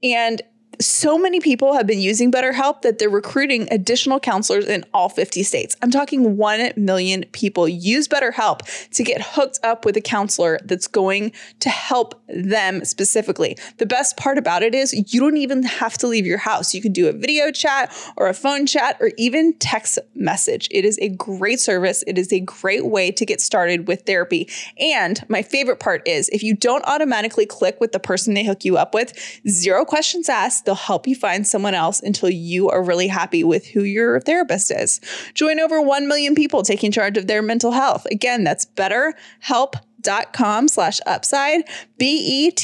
And 0.02 0.42
so 0.80 1.18
many 1.18 1.40
people 1.40 1.74
have 1.74 1.88
been 1.88 2.00
using 2.00 2.32
BetterHelp 2.32 2.82
that 2.82 3.00
they're 3.00 3.10
recruiting 3.10 3.68
additional 3.72 4.20
counselors 4.20 4.68
in 4.68 4.86
all 4.94 5.10
50 5.10 5.44
states. 5.44 5.76
I'm 5.82 5.92
talking 5.92 6.38
1 6.38 6.74
million 6.76 7.26
people 7.32 7.68
use 7.68 8.08
BetterHelp 8.08 8.90
to 8.92 9.04
get 9.04 9.22
hooked 9.22 9.60
up 9.64 9.86
with 9.86 9.98
a 9.98 10.02
counselor 10.02 10.60
that's 10.64 10.88
going 10.88 11.32
to 11.60 11.70
help 11.70 12.22
them 12.28 12.86
specifically. 12.86 13.58
The 13.78 13.86
best 13.86 14.18
part 14.18 14.38
about 14.38 14.64
it 14.64 14.76
is 14.76 14.94
you 15.14 15.20
don't 15.20 15.38
even 15.38 15.64
have 15.64 15.98
to 16.00 16.08
leave 16.08 16.26
your 16.26 16.38
house. 16.38 16.74
You 16.74 16.82
can 16.82 16.94
do 16.94 17.08
a 17.08 17.14
video 17.14 17.52
chat 17.52 17.96
or 18.16 18.28
a 18.28 18.34
phone 18.34 18.66
chat 18.66 18.98
or 19.00 19.12
even 19.18 19.54
text 19.54 20.00
message. 20.16 20.68
It 20.72 20.86
is 20.86 21.00
a 21.00 21.10
great 21.10 21.60
service. 21.60 22.04
It 22.06 22.18
is 22.18 22.32
a 22.32 22.40
great 22.40 22.86
way 22.86 23.12
to 23.12 23.26
get 23.26 23.42
started 23.42 23.88
with 23.88 24.04
therapy. 24.06 24.50
And 24.80 25.24
my 25.30 25.42
favorite 25.42 25.80
part 25.80 26.08
is 26.08 26.30
if 26.30 26.44
you 26.44 26.54
don't 26.54 26.84
automatically 26.86 27.46
click 27.46 27.80
with 27.80 27.92
the 27.92 28.00
person 28.00 28.34
they 28.34 28.46
hook 28.46 28.64
you 28.64 28.78
up 28.78 28.94
with, 28.94 29.14
zero 29.48 29.84
questions 29.84 30.30
asked 30.30 30.67
They'll 30.68 30.76
help 30.76 31.08
you 31.08 31.16
find 31.16 31.48
someone 31.48 31.74
else 31.74 32.02
until 32.02 32.30
you 32.30 32.70
are 32.70 32.84
really 32.84 33.08
happy 33.08 33.46
with 33.46 33.68
who 33.68 33.84
your 33.84 34.20
therapist 34.20 34.70
is. 34.70 35.00
Join 35.34 35.62
over 35.62 35.82
1 35.82 36.10
million 36.10 36.36
people 36.36 36.62
taking 36.62 36.92
charge 36.92 37.18
of 37.18 37.28
their 37.28 37.42
mental 37.42 37.72
health. 37.72 38.06
Again, 38.12 38.44
that's 38.44 38.66
betterhelp.com 38.66 40.68
slash 40.68 41.00
upside, 41.06 41.64
B-E-T-T-E-R-H-E-L-P 41.98 42.58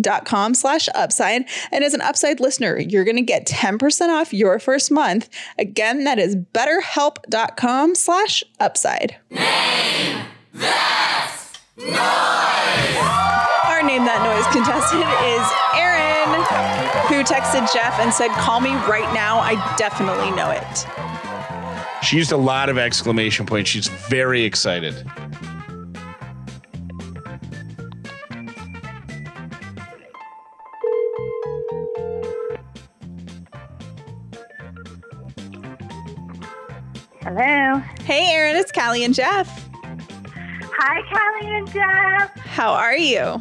dot 0.00 0.24
com 0.24 0.54
slash 0.54 0.88
upside. 0.94 1.46
And 1.72 1.82
as 1.82 1.94
an 1.94 2.00
upside 2.00 2.38
listener, 2.38 2.78
you're 2.78 3.02
going 3.02 3.16
to 3.16 3.22
get 3.22 3.48
10% 3.48 4.08
off 4.08 4.32
your 4.32 4.60
first 4.60 4.92
month. 4.92 5.28
Again, 5.58 6.04
that 6.04 6.20
is 6.20 6.36
betterhelp.com 6.36 7.96
slash 7.96 8.44
upside. 8.60 9.16
Name 9.30 10.26
that 10.54 11.36
noise! 11.76 12.49
Our 13.80 13.86
Name 13.86 14.04
That 14.04 14.20
Noise 14.20 14.44
contestant 14.52 15.08
is 15.24 15.40
Erin, 15.72 16.28
who 17.08 17.24
texted 17.24 17.72
Jeff 17.72 17.98
and 17.98 18.12
said, 18.12 18.28
Call 18.32 18.60
me 18.60 18.74
right 18.86 19.10
now. 19.14 19.38
I 19.38 19.54
definitely 19.78 20.30
know 20.32 20.50
it. 20.50 22.04
She 22.04 22.18
used 22.18 22.30
a 22.30 22.36
lot 22.36 22.68
of 22.68 22.76
exclamation 22.76 23.46
points. 23.46 23.70
She's 23.70 23.88
very 23.88 24.44
excited. 24.44 24.92
Hello. 37.22 37.78
Hey, 38.02 38.30
Erin, 38.34 38.56
it's 38.56 38.72
Callie 38.72 39.04
and 39.04 39.14
Jeff. 39.14 39.48
Hi, 40.76 41.00
Callie 41.08 41.56
and 41.56 41.72
Jeff. 41.72 42.36
How 42.40 42.72
are 42.72 42.94
you? 42.94 43.40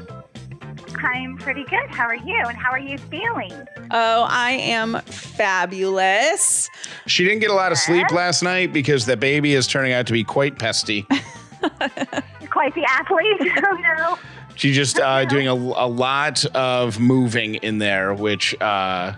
I'm 1.04 1.38
pretty 1.38 1.64
good. 1.66 1.90
How 1.90 2.06
are 2.06 2.16
you? 2.16 2.44
And 2.48 2.58
how 2.58 2.72
are 2.72 2.80
you 2.80 2.98
feeling? 2.98 3.54
Oh, 3.92 4.26
I 4.30 4.52
am 4.52 5.00
fabulous. 5.06 6.70
She 7.08 7.24
didn't 7.24 7.40
get 7.40 7.50
a 7.50 7.54
lot 7.54 7.72
of 7.72 7.78
sleep 7.78 8.12
last 8.12 8.44
night 8.44 8.74
because 8.74 9.06
the 9.06 9.18
baby 9.18 9.54
is 9.54 9.68
turning 9.68 9.94
out 9.94 10.08
to 10.08 10.14
be 10.14 10.24
quite 10.24 10.58
pesty. 10.58 11.08
quite 12.50 12.74
the 12.76 12.86
athlete. 12.88 13.54
oh, 13.66 13.78
no. 13.98 14.20
She's 14.56 14.76
just 14.76 15.00
uh, 15.00 15.26
doing 15.26 15.48
a, 15.48 15.54
a, 15.54 15.88
lot 15.88 16.44
of 16.48 17.00
moving 17.00 17.56
in 17.56 17.78
there, 17.78 18.14
which 18.14 18.60
uh, 18.62 19.14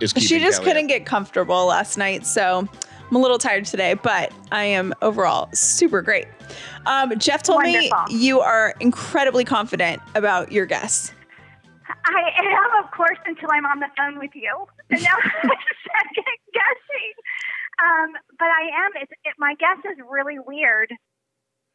is 0.00 0.14
She 0.16 0.38
just 0.38 0.58
Callie 0.58 0.70
couldn't 0.70 0.84
up. 0.84 0.88
get 0.88 1.06
comfortable 1.06 1.66
last 1.66 1.98
night. 1.98 2.24
So 2.24 2.66
I'm 3.10 3.16
a 3.16 3.18
little 3.18 3.38
tired 3.38 3.66
today, 3.66 3.94
but 3.94 4.32
I 4.50 4.64
am 4.64 4.94
overall 5.02 5.50
super 5.52 6.00
great. 6.00 6.26
Um, 6.86 7.16
Jeff 7.18 7.42
told 7.42 7.62
Wonderful. 7.62 8.04
me 8.08 8.16
you 8.16 8.40
are 8.40 8.74
incredibly 8.80 9.44
confident 9.44 10.00
about 10.14 10.50
your 10.50 10.64
guests. 10.64 11.12
I 11.88 12.30
am, 12.38 12.84
of 12.84 12.90
course, 12.90 13.18
until 13.26 13.50
I'm 13.50 13.66
on 13.66 13.80
the 13.80 13.88
phone 13.96 14.18
with 14.18 14.30
you. 14.34 14.66
And 14.90 15.02
now 15.02 15.16
I'm 15.16 15.50
second 15.50 16.38
guessing. 16.52 17.12
Um, 17.82 18.12
but 18.38 18.46
I 18.46 18.84
am. 18.84 18.92
It's, 19.02 19.12
it, 19.24 19.34
my 19.38 19.54
guess 19.58 19.78
is 19.92 19.98
really 20.08 20.38
weird. 20.38 20.92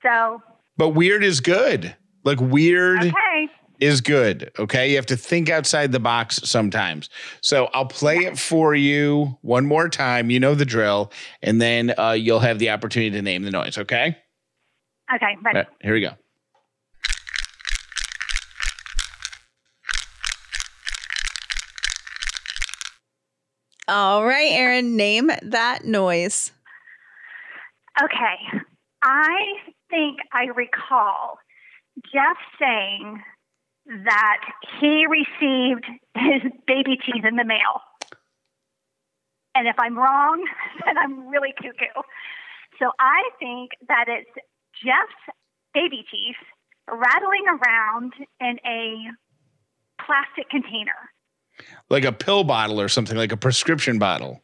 So. 0.03 0.41
But 0.77 0.89
weird 0.89 1.23
is 1.23 1.39
good. 1.41 1.95
Like 2.23 2.39
weird 2.39 2.99
okay. 2.99 3.47
is 3.79 4.01
good. 4.01 4.51
Okay. 4.57 4.89
You 4.89 4.95
have 4.95 5.05
to 5.07 5.17
think 5.17 5.49
outside 5.49 5.91
the 5.91 5.99
box 5.99 6.39
sometimes. 6.43 7.09
So 7.41 7.69
I'll 7.73 7.85
play 7.85 8.17
it 8.17 8.37
for 8.37 8.73
you 8.75 9.37
one 9.41 9.65
more 9.65 9.89
time. 9.89 10.29
You 10.31 10.39
know 10.39 10.55
the 10.55 10.65
drill. 10.65 11.11
And 11.41 11.61
then 11.61 11.93
uh, 11.97 12.11
you'll 12.11 12.39
have 12.39 12.59
the 12.59 12.69
opportunity 12.69 13.11
to 13.11 13.21
name 13.21 13.43
the 13.43 13.51
noise. 13.51 13.77
Okay. 13.77 14.17
Okay. 15.13 15.37
Right, 15.43 15.67
here 15.81 15.93
we 15.93 16.01
go. 16.01 16.11
All 23.91 24.23
right, 24.23 24.53
Erin, 24.53 24.95
name 24.95 25.29
that 25.41 25.83
noise. 25.83 26.53
Okay. 28.01 28.61
I 29.03 29.35
think 29.89 30.19
I 30.31 30.45
recall 30.55 31.39
Jeff 32.05 32.37
saying 32.57 33.21
that 34.05 34.39
he 34.79 35.05
received 35.09 35.83
his 36.15 36.49
baby 36.65 36.95
teeth 37.05 37.25
in 37.27 37.35
the 37.35 37.43
mail. 37.43 37.83
And 39.55 39.67
if 39.67 39.75
I'm 39.77 39.97
wrong, 39.97 40.41
then 40.85 40.97
I'm 40.97 41.27
really 41.27 41.51
cuckoo. 41.57 42.01
So 42.79 42.91
I 42.97 43.23
think 43.39 43.71
that 43.89 44.05
it's 44.07 44.31
Jeff's 44.81 45.35
baby 45.73 46.05
teeth 46.09 46.39
rattling 46.87 47.43
around 47.45 48.13
in 48.39 48.55
a 48.65 49.11
plastic 50.05 50.49
container. 50.49 51.10
Like 51.89 52.05
a 52.05 52.11
pill 52.11 52.43
bottle 52.43 52.79
or 52.79 52.87
something, 52.87 53.17
like 53.17 53.31
a 53.31 53.37
prescription 53.37 53.99
bottle. 53.99 54.41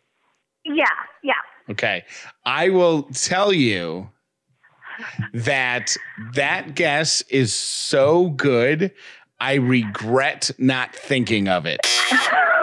Yeah, 0.65 0.86
yeah. 1.23 1.34
Okay. 1.69 2.03
I 2.45 2.69
will 2.69 3.03
tell 3.03 3.53
you 3.53 4.10
that 5.34 5.95
that 6.34 6.75
guess 6.75 7.21
is 7.30 7.53
so 7.53 8.30
good. 8.30 8.91
I 9.39 9.56
regret 9.56 10.51
not 10.58 10.95
thinking 10.95 11.47
of 11.47 11.65
it. 11.65 11.80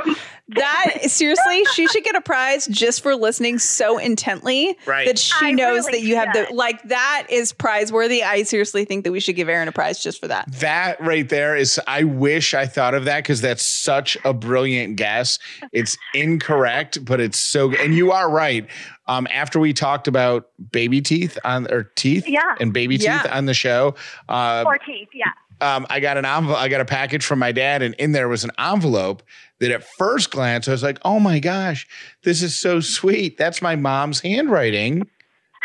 That 0.49 0.97
seriously, 1.07 1.65
she 1.75 1.87
should 1.89 2.05
get 2.05 2.17
a 2.17 2.21
prize 2.21 2.67
just 2.67 3.03
for 3.03 3.15
listening 3.17 3.59
so 3.59 3.97
intently 3.99 4.77
Right. 4.87 5.07
that 5.07 5.19
she 5.19 5.33
I 5.47 5.53
knows 5.53 5.87
really 5.87 6.01
that 6.01 6.07
you 6.07 6.17
have 6.17 6.33
the 6.35 6.47
like 6.55 6.83
that 6.89 7.27
is 7.31 7.53
prize 7.53 7.91
worthy. 7.91 8.23
I 8.23 8.43
seriously 8.43 8.85
think 8.85 9.05
that 9.05 9.13
we 9.13 9.21
should 9.21 9.37
give 9.37 9.49
Erin 9.49 9.69
a 9.69 9.73
prize 9.73 10.03
just 10.03 10.21
for 10.21 10.29
that. 10.29 10.51
That 10.61 11.01
right 11.01 11.27
there 11.29 11.57
is, 11.57 11.81
I 11.87 12.05
wish 12.05 12.53
I 12.53 12.67
thought 12.67 12.93
of 12.95 13.07
that 13.07 13.19
because 13.19 13.41
that's 13.41 13.65
such 13.65 14.19
a 14.25 14.35
brilliant 14.35 14.97
guess. 14.97 15.39
It's 15.73 15.97
incorrect, 16.13 17.05
but 17.05 17.21
it's 17.21 17.39
so 17.39 17.69
good. 17.69 17.81
And 17.81 17.95
you 17.95 18.13
are 18.13 18.31
right. 18.31 18.67
Um, 19.07 19.27
after 19.33 19.59
we 19.61 19.73
talked 19.73 20.09
about 20.09 20.49
baby 20.73 21.01
teeth 21.01 21.39
on 21.45 21.71
or 21.73 21.85
teeth 21.95 22.27
Yeah. 22.29 22.55
and 22.61 22.73
baby 22.73 22.97
Yeah. 22.97 23.23
teeth 23.23 23.33
on 23.33 23.47
the 23.47 23.55
show, 23.55 23.95
uh, 24.29 24.65
Or 24.67 24.79
teeth, 24.79 25.09
yeah. 25.15 25.27
um, 25.61 25.87
I 25.91 26.01
got 26.01 26.17
an 26.17 26.25
envelope, 26.25 26.59
I 26.59 26.69
got 26.69 26.81
a 26.81 26.87
package 26.87 27.25
from 27.25 27.39
my 27.39 27.53
dad, 27.53 27.83
and 27.83 27.95
in 27.95 28.13
there 28.13 28.29
was 28.29 28.45
an 28.45 28.51
envelope 28.59 29.23
that 29.65 29.73
at 29.75 29.85
first 29.85 30.31
glance 30.31 30.69
I 30.69 30.71
was 30.73 30.83
like, 30.83 30.99
oh 31.05 31.19
my 31.19 31.39
gosh, 31.39 31.87
this 32.23 32.43
is 32.43 32.55
so 32.59 32.81
sweet. 32.81 33.37
That's 33.39 33.61
my 33.63 33.77
mom's 33.77 34.21
handwriting. 34.21 35.09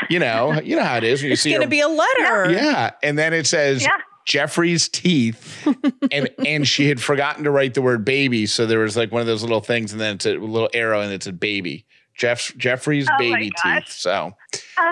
You 0.09 0.19
know, 0.19 0.53
you 0.63 0.75
know 0.75 0.83
how 0.83 0.97
it 0.97 1.03
is 1.03 1.21
when 1.21 1.27
you 1.27 1.33
It's 1.33 1.41
see 1.41 1.49
going 1.51 1.61
to 1.61 1.67
be 1.67 1.81
a 1.81 1.87
letter. 1.87 2.51
yeah. 2.51 2.91
And 3.03 3.17
then 3.17 3.33
it 3.33 3.45
says 3.47 3.83
Yeah. 3.83 3.89
Jeffrey's 4.25 4.87
teeth. 4.87 5.67
and 6.11 6.29
and 6.45 6.67
she 6.67 6.87
had 6.87 7.01
forgotten 7.01 7.43
to 7.43 7.51
write 7.51 7.73
the 7.73 7.81
word 7.81 8.05
baby. 8.05 8.45
So 8.45 8.65
there 8.65 8.79
was 8.79 8.95
like 8.95 9.11
one 9.11 9.21
of 9.21 9.27
those 9.27 9.41
little 9.41 9.59
things, 9.61 9.91
and 9.91 9.99
then 9.99 10.15
it's 10.15 10.25
a 10.25 10.33
little 10.35 10.69
arrow 10.73 11.01
and 11.01 11.11
it 11.11 11.23
said 11.23 11.39
baby. 11.39 11.85
Jeff 12.15 12.55
Jeffrey's 12.57 13.07
Oh 13.11 13.17
baby 13.17 13.49
teeth. 13.63 13.87
So 13.87 14.11
Uh, 14.11 14.27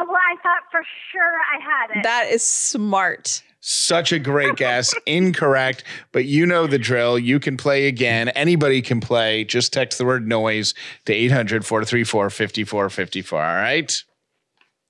well, 0.08 0.16
I 0.18 0.36
thought 0.42 0.64
for 0.72 0.82
sure 1.12 1.22
I 1.56 1.62
had 1.62 1.98
it. 2.00 2.04
That 2.04 2.28
is 2.32 2.42
smart. 2.46 3.44
Such 3.70 4.14
a 4.14 4.20
great 4.20 4.56
guess. 4.56 4.94
Incorrect, 5.06 5.84
but 6.14 6.24
you 6.24 6.46
know 6.46 6.68
the 6.68 6.78
drill. 6.80 7.20
You 7.20 7.38
can 7.38 7.58
play 7.58 7.88
again. 7.88 8.30
Anybody 8.30 8.82
can 8.82 9.02
play. 9.02 9.44
Just 9.44 9.74
text 9.74 9.98
the 9.98 10.06
word 10.06 10.26
noise 10.26 10.74
to 11.06 11.14
800 11.14 11.66
434 11.66 12.30
5454. 12.30 13.38
All 13.44 13.56
right. 13.56 14.04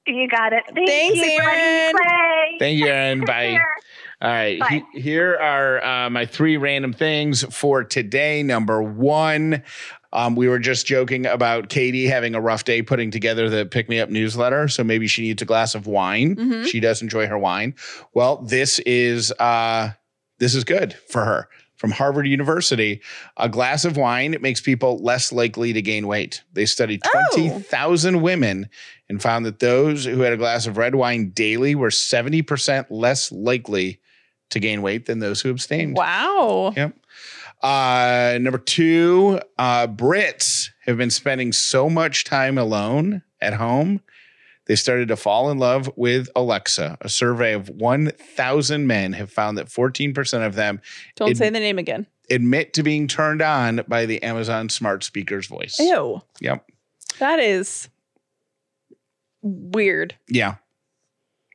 you 0.05 0.27
got 0.29 0.53
it. 0.53 0.61
Thank 0.75 0.87
Thanks, 0.87 1.17
you 1.17 1.39
for 1.39 1.45
letting 1.45 1.57
me 1.59 1.71
Erin. 1.81 1.93
play. 1.95 2.55
Thank 2.59 2.77
you, 2.79 2.85
Erin. 2.89 3.25
Bye. 3.25 3.57
All 4.21 4.29
right. 4.29 4.59
But- 4.59 4.69
he- 4.69 5.01
here 5.01 5.35
are 5.41 5.83
uh, 5.83 6.09
my 6.11 6.27
three 6.27 6.57
random 6.57 6.93
things 6.93 7.43
for 7.55 7.83
today. 7.83 8.43
Number 8.43 8.83
one, 8.83 9.63
um, 10.13 10.35
we 10.35 10.47
were 10.47 10.59
just 10.59 10.85
joking 10.85 11.25
about 11.25 11.69
Katie 11.69 12.07
having 12.07 12.33
a 12.35 12.41
rough 12.41 12.63
day 12.63 12.81
putting 12.81 13.11
together 13.11 13.49
the 13.49 13.65
Pick 13.65 13.89
Me 13.89 13.99
Up 13.99 14.09
newsletter. 14.09 14.67
So 14.67 14.83
maybe 14.83 15.07
she 15.07 15.21
needs 15.23 15.41
a 15.41 15.45
glass 15.45 15.75
of 15.75 15.85
wine. 15.87 16.35
Mhm. 16.35 16.65
She 16.67 16.79
does 16.79 17.01
enjoy 17.01 17.27
her 17.27 17.37
wine. 17.37 17.75
Well, 18.13 18.37
this 18.37 18.79
is 18.79 19.31
uh, 19.33 19.91
this 20.39 20.55
is 20.55 20.63
good 20.63 20.93
for 21.09 21.25
her. 21.25 21.49
From 21.75 21.91
Harvard 21.91 22.25
University, 22.27 23.01
a 23.37 23.47
glass 23.47 23.85
of 23.85 23.97
wine 23.97 24.35
makes 24.41 24.59
people 24.59 24.97
less 24.97 25.31
likely 25.31 25.73
to 25.73 25.81
gain 25.81 26.07
weight. 26.07 26.41
They 26.53 26.65
studied 26.65 27.01
Oh. 27.05 27.23
20,000 27.35 28.23
women 28.23 28.67
and 29.09 29.21
found 29.21 29.45
that 29.45 29.59
those 29.59 30.03
who 30.05 30.21
had 30.21 30.33
a 30.33 30.37
glass 30.37 30.65
of 30.65 30.77
red 30.77 30.95
wine 30.95 31.29
daily 31.35 31.75
were 31.75 31.91
70% 31.91 32.87
less 32.89 33.31
likely 33.31 33.99
to 34.49 34.59
gain 34.59 34.81
weight 34.81 35.05
than 35.05 35.19
those 35.19 35.41
who 35.41 35.51
abstained. 35.51 35.95
Wow. 35.95 36.73
Yep. 36.75 36.95
Uh, 37.61 38.37
number 38.41 38.57
two, 38.59 39.39
uh, 39.57 39.87
Brits 39.87 40.69
have 40.85 40.97
been 40.97 41.09
spending 41.09 41.51
so 41.51 41.89
much 41.89 42.23
time 42.23 42.57
alone 42.57 43.23
at 43.41 43.53
home. 43.53 44.01
They 44.67 44.75
started 44.75 45.07
to 45.07 45.15
fall 45.15 45.49
in 45.49 45.57
love 45.59 45.89
with 45.95 46.29
Alexa. 46.35 46.97
A 47.01 47.09
survey 47.09 47.53
of 47.53 47.69
1,000 47.69 48.85
men 48.85 49.13
have 49.13 49.31
found 49.31 49.57
that 49.57 49.67
14% 49.67 50.45
of 50.45 50.55
them 50.55 50.81
Don't 51.15 51.31
It- 51.31 51.37
say 51.37 51.49
the 51.49 51.59
name 51.59 51.79
again. 51.79 52.05
admit 52.29 52.73
to 52.73 52.83
being 52.83 53.07
turned 53.07 53.41
on 53.41 53.81
by 53.87 54.05
the 54.05 54.21
Amazon 54.23 54.67
smart 54.69 55.03
speaker's 55.05 55.47
voice. 55.47 55.77
Ew. 55.79 56.21
Yep. 56.41 56.65
That 57.19 57.39
is 57.39 57.87
weird. 59.41 60.15
Yeah. 60.27 60.55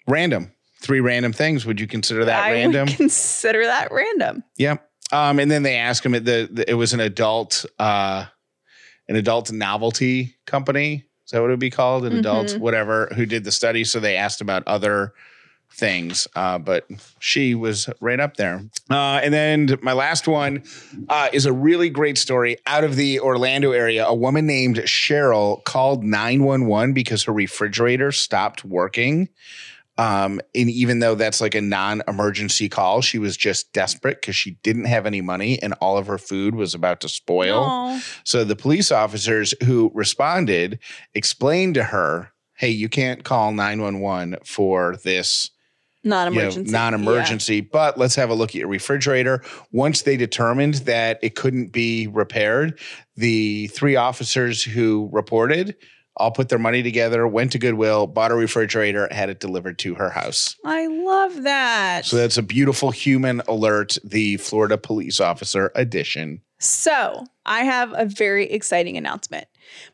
Random. 0.08 0.52
Three 0.80 1.00
random 1.00 1.32
things. 1.32 1.64
Would 1.66 1.78
you 1.80 1.86
consider 1.86 2.24
that 2.24 2.42
I 2.42 2.52
random? 2.52 2.86
would 2.88 2.96
consider 2.96 3.64
that 3.66 3.92
random. 3.92 4.42
Yep. 4.56 4.88
Um, 5.12 5.38
and 5.38 5.50
then 5.50 5.62
they 5.62 5.76
asked 5.76 6.04
him. 6.04 6.12
The, 6.12 6.48
the 6.50 6.64
it 6.68 6.74
was 6.74 6.92
an 6.94 7.00
adult, 7.00 7.64
uh, 7.78 8.24
an 9.08 9.16
adult 9.16 9.52
novelty 9.52 10.34
company. 10.46 11.04
Is 11.26 11.30
that 11.32 11.40
what 11.40 11.48
it 11.48 11.50
would 11.52 11.60
be 11.60 11.70
called? 11.70 12.04
An 12.04 12.16
adult, 12.18 12.48
Mhm. 12.48 12.58
whatever, 12.58 13.06
who 13.14 13.26
did 13.26 13.44
the 13.44 13.52
study. 13.52 13.84
So 13.84 14.00
they 14.00 14.16
asked 14.16 14.40
about 14.40 14.62
other 14.66 15.12
things, 15.74 16.28
uh, 16.36 16.58
but 16.58 16.86
she 17.18 17.54
was 17.54 17.88
right 18.00 18.20
up 18.20 18.36
there. 18.36 18.62
Uh, 18.90 19.20
and 19.22 19.32
then 19.32 19.78
my 19.80 19.94
last 19.94 20.28
one 20.28 20.62
uh, 21.08 21.28
is 21.32 21.46
a 21.46 21.52
really 21.52 21.88
great 21.88 22.18
story 22.18 22.58
out 22.66 22.84
of 22.84 22.96
the 22.96 23.18
Orlando 23.20 23.72
area. 23.72 24.04
A 24.04 24.14
woman 24.14 24.46
named 24.46 24.76
Cheryl 24.80 25.64
called 25.64 26.04
911 26.04 26.92
because 26.92 27.22
her 27.24 27.32
refrigerator 27.32 28.12
stopped 28.12 28.64
working. 28.66 29.28
Um, 29.98 30.40
and 30.54 30.70
even 30.70 31.00
though 31.00 31.14
that's 31.14 31.40
like 31.40 31.54
a 31.54 31.60
non-emergency 31.60 32.68
call, 32.68 33.02
she 33.02 33.18
was 33.18 33.36
just 33.36 33.72
desperate 33.72 34.20
because 34.20 34.34
she 34.34 34.52
didn't 34.62 34.86
have 34.86 35.04
any 35.04 35.20
money 35.20 35.62
and 35.62 35.74
all 35.74 35.98
of 35.98 36.06
her 36.06 36.18
food 36.18 36.54
was 36.54 36.74
about 36.74 37.00
to 37.02 37.08
spoil. 37.08 37.58
Aw. 37.62 38.02
So 38.24 38.42
the 38.44 38.56
police 38.56 38.90
officers 38.90 39.54
who 39.64 39.90
responded 39.94 40.78
explained 41.14 41.74
to 41.74 41.84
her, 41.84 42.32
"Hey, 42.54 42.70
you 42.70 42.88
can't 42.88 43.22
call 43.22 43.52
911 43.52 44.38
for 44.44 44.96
this 45.04 45.50
you 46.02 46.08
know, 46.10 46.16
Non-emergency. 46.16 46.72
non-emergency, 46.72 47.60
but 47.60 47.98
let's 47.98 48.16
have 48.16 48.30
a 48.30 48.34
look 48.34 48.50
at 48.50 48.54
your 48.56 48.68
refrigerator." 48.68 49.42
Once 49.72 50.02
they 50.02 50.16
determined 50.16 50.74
that 50.86 51.18
it 51.22 51.34
couldn't 51.34 51.70
be 51.70 52.06
repaired, 52.06 52.78
the 53.16 53.66
three 53.68 53.96
officers 53.96 54.62
who 54.62 55.10
reported 55.12 55.76
all 56.16 56.30
put 56.30 56.48
their 56.48 56.58
money 56.58 56.82
together, 56.82 57.26
went 57.26 57.52
to 57.52 57.58
Goodwill, 57.58 58.06
bought 58.06 58.32
a 58.32 58.34
refrigerator, 58.34 59.08
had 59.10 59.30
it 59.30 59.40
delivered 59.40 59.78
to 59.80 59.94
her 59.94 60.10
house. 60.10 60.56
I 60.64 60.86
love 60.86 61.42
that. 61.42 62.04
So 62.04 62.16
that's 62.16 62.36
a 62.36 62.42
beautiful 62.42 62.90
human 62.90 63.40
alert, 63.48 63.98
the 64.04 64.36
Florida 64.36 64.76
police 64.78 65.20
officer 65.20 65.72
edition. 65.74 66.42
So, 66.58 67.26
I 67.44 67.64
have 67.64 67.92
a 67.96 68.04
very 68.04 68.48
exciting 68.48 68.96
announcement. 68.96 69.48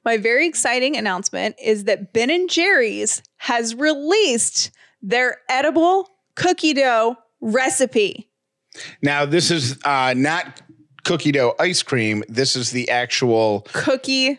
My 0.05 0.19
very 0.19 0.47
exciting 0.47 0.97
announcement 0.99 1.57
is 1.63 1.85
that 1.85 2.13
Ben 2.13 2.29
and 2.29 2.51
Jerry's 2.51 3.23
has 3.39 3.75
released 3.75 4.71
their 5.01 5.39
edible 5.49 6.11
cookie 6.35 6.75
dough 6.75 7.17
recipe. 7.41 8.29
Now, 9.03 9.25
this 9.25 9.51
is 9.51 9.79
uh, 9.85 10.13
not 10.15 10.61
cookie 11.05 11.33
dough 11.33 11.55
ice 11.59 11.83
cream. 11.83 12.23
This 12.29 12.55
is 12.55 12.71
the 12.71 12.91
actual 12.91 13.63
Cookie 13.73 14.39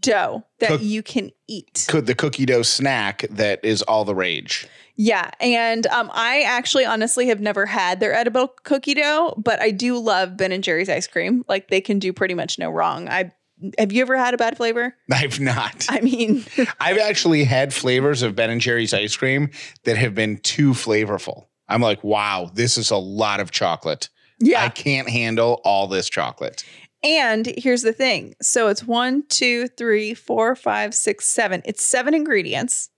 dough 0.00 0.44
that 0.60 0.68
Cook- 0.68 0.82
you 0.82 1.02
can 1.02 1.30
eat. 1.46 1.84
co- 1.88 2.00
the 2.00 2.14
cookie 2.14 2.46
dough 2.46 2.62
snack 2.62 3.24
that 3.30 3.64
is 3.64 3.82
all 3.82 4.04
the 4.04 4.14
rage. 4.14 4.68
Yeah, 4.98 5.30
and 5.40 5.86
um, 5.88 6.10
I 6.14 6.42
actually 6.42 6.86
honestly 6.86 7.26
have 7.28 7.40
never 7.40 7.66
had 7.66 8.00
their 8.00 8.14
edible 8.14 8.48
cookie 8.64 8.94
dough, 8.94 9.34
but 9.36 9.60
I 9.60 9.70
do 9.70 9.98
love 9.98 10.36
Ben 10.38 10.52
and 10.52 10.64
Jerry's 10.64 10.88
ice 10.88 11.06
cream. 11.06 11.44
Like 11.48 11.68
they 11.68 11.82
can 11.82 11.98
do 11.98 12.12
pretty 12.14 12.32
much 12.34 12.58
no 12.58 12.70
wrong. 12.70 13.08
I 13.08 13.32
have 13.78 13.92
you 13.92 14.02
ever 14.02 14.16
had 14.16 14.32
a 14.34 14.38
bad 14.38 14.56
flavor? 14.56 14.94
I've 15.12 15.38
not. 15.40 15.86
I 15.90 16.00
mean, 16.00 16.44
I've 16.80 16.98
actually 16.98 17.44
had 17.44 17.74
flavors 17.74 18.22
of 18.22 18.34
Ben 18.34 18.48
and 18.50 18.60
Jerry's 18.60 18.94
ice 18.94 19.16
cream 19.16 19.50
that 19.84 19.96
have 19.98 20.14
been 20.14 20.38
too 20.38 20.70
flavorful. 20.70 21.46
I'm 21.68 21.82
like, 21.82 22.02
wow, 22.02 22.50
this 22.54 22.78
is 22.78 22.90
a 22.90 22.96
lot 22.96 23.40
of 23.40 23.50
chocolate. 23.50 24.08
Yeah. 24.38 24.62
I 24.62 24.68
can't 24.68 25.08
handle 25.08 25.60
all 25.64 25.88
this 25.88 26.08
chocolate. 26.08 26.64
And 27.06 27.46
here's 27.56 27.82
the 27.82 27.92
thing. 27.92 28.34
So 28.42 28.66
it's 28.66 28.82
one, 28.84 29.22
two, 29.28 29.68
three, 29.68 30.12
four, 30.12 30.56
five, 30.56 30.92
six, 30.92 31.26
seven. 31.26 31.62
It's 31.64 31.84
seven 31.84 32.14
ingredients. 32.14 32.90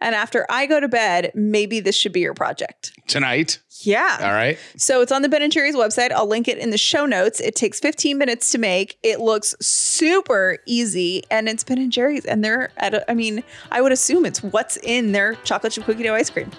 And 0.00 0.14
after 0.14 0.46
I 0.50 0.66
go 0.66 0.80
to 0.80 0.88
bed, 0.88 1.30
maybe 1.34 1.78
this 1.78 1.96
should 1.96 2.12
be 2.12 2.20
your 2.20 2.34
project. 2.34 2.92
Tonight. 3.06 3.60
Yeah. 3.80 4.18
All 4.20 4.32
right. 4.32 4.58
So 4.76 5.00
it's 5.00 5.12
on 5.12 5.22
the 5.22 5.28
Ben 5.28 5.42
and 5.42 5.52
Jerry's 5.52 5.76
website. 5.76 6.10
I'll 6.10 6.26
link 6.26 6.48
it 6.48 6.58
in 6.58 6.70
the 6.70 6.78
show 6.78 7.06
notes. 7.06 7.40
It 7.40 7.54
takes 7.54 7.78
15 7.78 8.18
minutes 8.18 8.50
to 8.52 8.58
make. 8.58 8.98
It 9.02 9.20
looks 9.20 9.54
super 9.60 10.58
easy, 10.66 11.22
and 11.30 11.48
it's 11.48 11.64
Ben 11.64 11.78
and 11.78 11.92
Jerry's, 11.92 12.24
and 12.24 12.44
they're 12.44 12.70
at. 12.76 12.94
A, 12.94 13.10
I 13.10 13.14
mean, 13.14 13.42
I 13.70 13.80
would 13.80 13.92
assume 13.92 14.24
it's 14.26 14.42
what's 14.42 14.76
in 14.78 15.12
their 15.12 15.34
chocolate 15.36 15.72
chip 15.72 15.84
cookie 15.84 16.02
dough 16.02 16.14
ice 16.14 16.30
cream. 16.30 16.50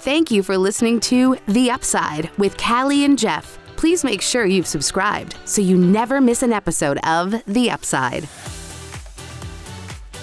Thank 0.00 0.30
you 0.30 0.42
for 0.42 0.58
listening 0.58 1.00
to 1.00 1.36
The 1.48 1.70
Upside 1.70 2.30
with 2.36 2.58
Callie 2.58 3.04
and 3.04 3.18
Jeff. 3.18 3.58
Please 3.84 4.02
make 4.02 4.22
sure 4.22 4.46
you've 4.46 4.66
subscribed 4.66 5.36
so 5.44 5.60
you 5.60 5.76
never 5.76 6.18
miss 6.18 6.42
an 6.42 6.54
episode 6.54 6.96
of 7.04 7.44
The 7.44 7.70
Upside. 7.70 8.26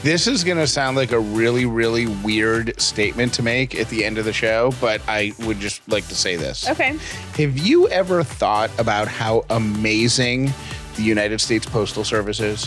This 0.02 0.26
is 0.26 0.43
going 0.43 0.58
to 0.58 0.65
sound 0.65 0.97
like 0.97 1.12
a 1.12 1.19
really, 1.19 1.67
really 1.67 2.08
weird 2.08 2.74
statement 2.82 3.36
to 3.36 3.43
make 3.43 3.76
at 3.76 3.88
the 3.89 4.04
end 4.04 4.17
of 4.17 4.26
the 4.26 4.34
show, 4.34 4.74
but 4.82 5.00
I 5.08 5.34
would 5.41 5.60
just 5.60 5.88
like 5.88 6.08
to 6.08 6.15
say 6.15 6.36
this. 6.36 6.67
Okay. 6.69 6.97
Have 7.36 7.56
you 7.56 7.88
ever 7.89 8.24
thought 8.24 8.71
about 8.80 9.08
how 9.08 9.45
amazing 9.52 10.52
the 10.95 11.04
United 11.04 11.39
States 11.39 11.67
Postal 11.67 12.04
Service 12.04 12.39
is? 12.39 12.62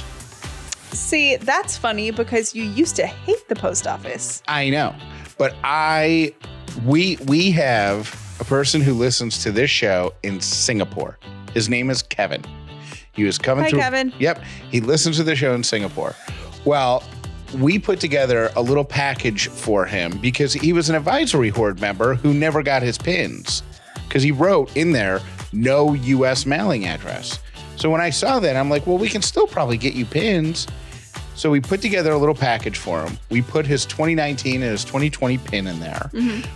See, 0.92 1.34
that's 1.38 1.76
funny 1.76 2.12
because 2.12 2.54
you 2.54 2.62
used 2.62 2.94
to 2.94 3.06
hate 3.08 3.48
the 3.48 3.56
post 3.56 3.88
office. 3.88 4.44
I 4.46 4.70
know, 4.70 4.94
but 5.38 5.56
I 5.64 6.32
we 6.86 7.16
we 7.26 7.50
have 7.50 8.23
a 8.40 8.44
person 8.44 8.80
who 8.80 8.94
listens 8.94 9.42
to 9.42 9.52
this 9.52 9.70
show 9.70 10.12
in 10.22 10.40
Singapore. 10.40 11.18
His 11.52 11.68
name 11.68 11.90
is 11.90 12.02
Kevin. 12.02 12.42
He 13.12 13.24
was 13.24 13.38
coming 13.38 13.64
Hi, 13.64 13.70
through. 13.70 13.78
Kevin. 13.80 14.12
Yep, 14.18 14.42
he 14.70 14.80
listens 14.80 15.16
to 15.18 15.22
the 15.22 15.36
show 15.36 15.54
in 15.54 15.62
Singapore. 15.62 16.14
Well, 16.64 17.04
we 17.58 17.78
put 17.78 18.00
together 18.00 18.50
a 18.56 18.62
little 18.62 18.84
package 18.84 19.48
for 19.48 19.86
him 19.86 20.18
because 20.18 20.52
he 20.52 20.72
was 20.72 20.88
an 20.90 20.96
advisory 20.96 21.50
horde 21.50 21.80
member 21.80 22.14
who 22.14 22.34
never 22.34 22.62
got 22.62 22.82
his 22.82 22.98
pins 22.98 23.62
because 24.08 24.22
he 24.22 24.32
wrote 24.32 24.76
in 24.76 24.92
there 24.92 25.20
no 25.52 25.92
U.S. 25.94 26.46
mailing 26.46 26.86
address. 26.86 27.38
So 27.76 27.90
when 27.90 28.00
I 28.00 28.10
saw 28.10 28.40
that, 28.40 28.56
I'm 28.56 28.70
like, 28.70 28.86
well, 28.86 28.98
we 28.98 29.08
can 29.08 29.22
still 29.22 29.46
probably 29.46 29.76
get 29.76 29.94
you 29.94 30.04
pins. 30.04 30.66
So 31.34 31.50
we 31.50 31.60
put 31.60 31.82
together 31.82 32.12
a 32.12 32.18
little 32.18 32.34
package 32.34 32.78
for 32.78 33.04
him. 33.04 33.18
We 33.30 33.42
put 33.42 33.66
his 33.66 33.84
2019 33.86 34.62
and 34.62 34.70
his 34.70 34.84
2020 34.84 35.38
pin 35.38 35.66
in 35.66 35.80
there. 35.80 36.10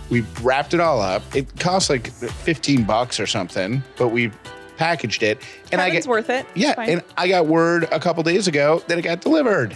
We 0.09 0.21
wrapped 0.41 0.73
it 0.73 0.79
all 0.79 1.01
up. 1.01 1.21
It 1.35 1.59
cost 1.59 1.89
like 1.89 2.07
15 2.07 2.83
bucks 2.83 3.19
or 3.19 3.27
something, 3.27 3.83
but 3.97 4.09
we 4.09 4.31
packaged 4.77 5.23
it. 5.23 5.41
And 5.71 5.81
I 5.81 5.87
Kevin's 5.87 6.05
get 6.05 6.09
worth 6.09 6.29
it. 6.29 6.45
Yeah, 6.55 6.75
and 6.77 7.03
I 7.17 7.27
got 7.27 7.47
word 7.47 7.87
a 7.91 7.99
couple 7.99 8.23
days 8.23 8.47
ago 8.47 8.81
that 8.87 8.97
it 8.97 9.01
got 9.01 9.21
delivered. 9.21 9.75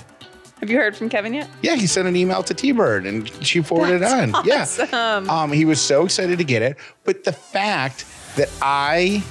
Have 0.61 0.69
you 0.69 0.77
heard 0.77 0.95
from 0.95 1.09
Kevin 1.09 1.33
yet? 1.33 1.49
Yeah, 1.61 1.75
he 1.75 1.87
sent 1.87 2.07
an 2.07 2.15
email 2.15 2.41
to 2.43 2.53
T-Bird 2.53 3.05
and 3.05 3.29
she 3.45 3.61
forwarded 3.61 4.01
it 4.01 4.07
on. 4.07 4.33
Yeah. 4.45 4.61
Awesome. 4.61 5.29
Um, 5.29 5.51
he 5.51 5.65
was 5.65 5.81
so 5.81 6.05
excited 6.05 6.37
to 6.37 6.45
get 6.45 6.61
it. 6.61 6.77
But 7.03 7.25
the 7.25 7.33
fact 7.33 8.05
that 8.37 8.49
I 8.61 9.21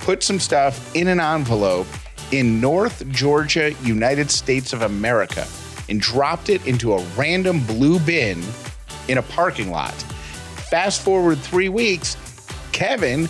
put 0.00 0.22
some 0.22 0.40
stuff 0.40 0.94
in 0.94 1.08
an 1.08 1.20
envelope 1.20 1.86
in 2.32 2.60
North 2.60 3.08
Georgia, 3.10 3.72
United 3.82 4.30
States 4.30 4.72
of 4.72 4.82
America, 4.82 5.46
and 5.88 6.00
dropped 6.00 6.50
it 6.50 6.66
into 6.66 6.92
a 6.92 7.02
random 7.16 7.64
blue 7.64 7.98
bin 8.00 8.42
in 9.08 9.18
a 9.18 9.22
parking 9.22 9.70
lot. 9.70 9.94
Fast 10.70 11.02
forward 11.02 11.38
three 11.38 11.68
weeks, 11.68 12.16
Kevin 12.72 13.28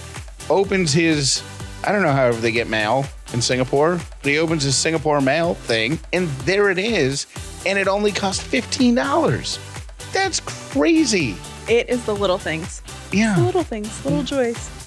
opens 0.51 0.93
his, 0.93 1.43
I 1.85 1.93
don't 1.93 2.03
know 2.03 2.13
however 2.13 2.41
they 2.41 2.51
get 2.51 2.69
mail 2.69 3.05
in 3.33 3.41
Singapore, 3.41 4.01
but 4.23 4.31
he 4.31 4.39
opens 4.39 4.65
his 4.65 4.77
Singapore 4.77 5.21
mail 5.21 5.55
thing, 5.55 5.99
and 6.13 6.29
there 6.45 6.71
it 6.71 6.79
is, 6.79 7.27
and 7.65 7.79
it 7.79 7.87
only 7.87 8.11
cost 8.11 8.41
$15. 8.43 9.59
That's 10.13 10.41
crazy. 10.41 11.37
It 11.69 11.89
is 11.89 12.05
the 12.07 12.15
little 12.15 12.39
things. 12.39 12.83
Yeah. 13.13 13.37
The 13.37 13.43
little 13.43 13.63
things, 13.63 14.05
little 14.05 14.23
joys. 14.23 14.78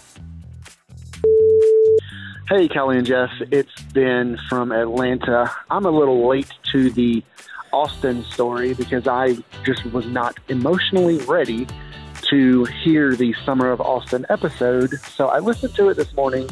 Hey, 2.53 2.67
Callie 2.67 2.97
and 2.97 3.07
Jess. 3.07 3.29
It's 3.49 3.81
Ben 3.93 4.37
from 4.49 4.73
Atlanta. 4.73 5.49
I'm 5.69 5.85
a 5.85 5.89
little 5.89 6.27
late 6.27 6.51
to 6.73 6.89
the 6.91 7.23
Austin 7.71 8.25
story 8.25 8.73
because 8.73 9.07
I 9.07 9.37
just 9.63 9.85
was 9.93 10.05
not 10.07 10.37
emotionally 10.49 11.19
ready 11.19 11.65
to 12.23 12.65
hear 12.83 13.15
the 13.15 13.33
Summer 13.45 13.71
of 13.71 13.79
Austin 13.79 14.25
episode. 14.27 14.99
So 14.99 15.29
I 15.29 15.39
listened 15.39 15.75
to 15.75 15.87
it 15.87 15.93
this 15.93 16.13
morning 16.13 16.49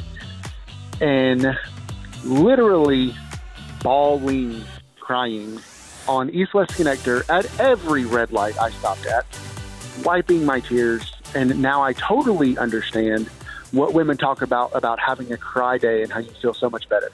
and 1.02 1.58
literally 2.24 3.14
bawling, 3.84 4.64
crying 5.02 5.60
on 6.08 6.30
East 6.30 6.54
West 6.54 6.72
Connector 6.80 7.30
at 7.30 7.60
every 7.60 8.06
red 8.06 8.32
light 8.32 8.58
I 8.58 8.70
stopped 8.70 9.06
at, 9.06 9.26
wiping 10.06 10.46
my 10.46 10.62
tears. 10.62 11.12
And 11.36 11.62
now 11.62 11.84
I 11.84 11.92
totally 11.92 12.58
understand 12.58 13.30
what 13.72 13.94
women 13.94 14.18
talk 14.18 14.42
about 14.42 14.72
about 14.76 15.00
having 15.00 15.32
a 15.32 15.38
cry 15.38 15.78
day 15.78 16.04
and 16.04 16.12
how 16.12 16.20
you 16.20 16.32
feel 16.42 16.54
so 16.54 16.70
much 16.70 16.88
better. 16.90 17.12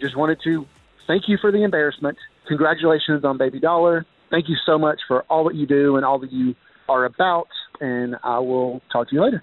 Just 0.00 0.16
wanted 0.16 0.40
to 0.44 0.66
thank 1.06 1.28
you 1.28 1.38
for 1.38 1.50
the 1.50 1.62
embarrassment. 1.62 2.18
Congratulations 2.46 3.24
on 3.24 3.38
Baby 3.38 3.60
Dauler. 3.60 4.06
Thank 4.30 4.48
you 4.48 4.56
so 4.64 4.78
much 4.78 5.00
for 5.06 5.22
all 5.22 5.44
that 5.44 5.54
you 5.54 5.66
do 5.66 5.96
and 5.96 6.04
all 6.04 6.18
that 6.18 6.32
you 6.32 6.54
are 6.88 7.04
about. 7.04 7.48
And 7.80 8.16
I 8.22 8.38
will 8.38 8.82
talk 8.90 9.08
to 9.10 9.14
you 9.14 9.22
later. 9.22 9.42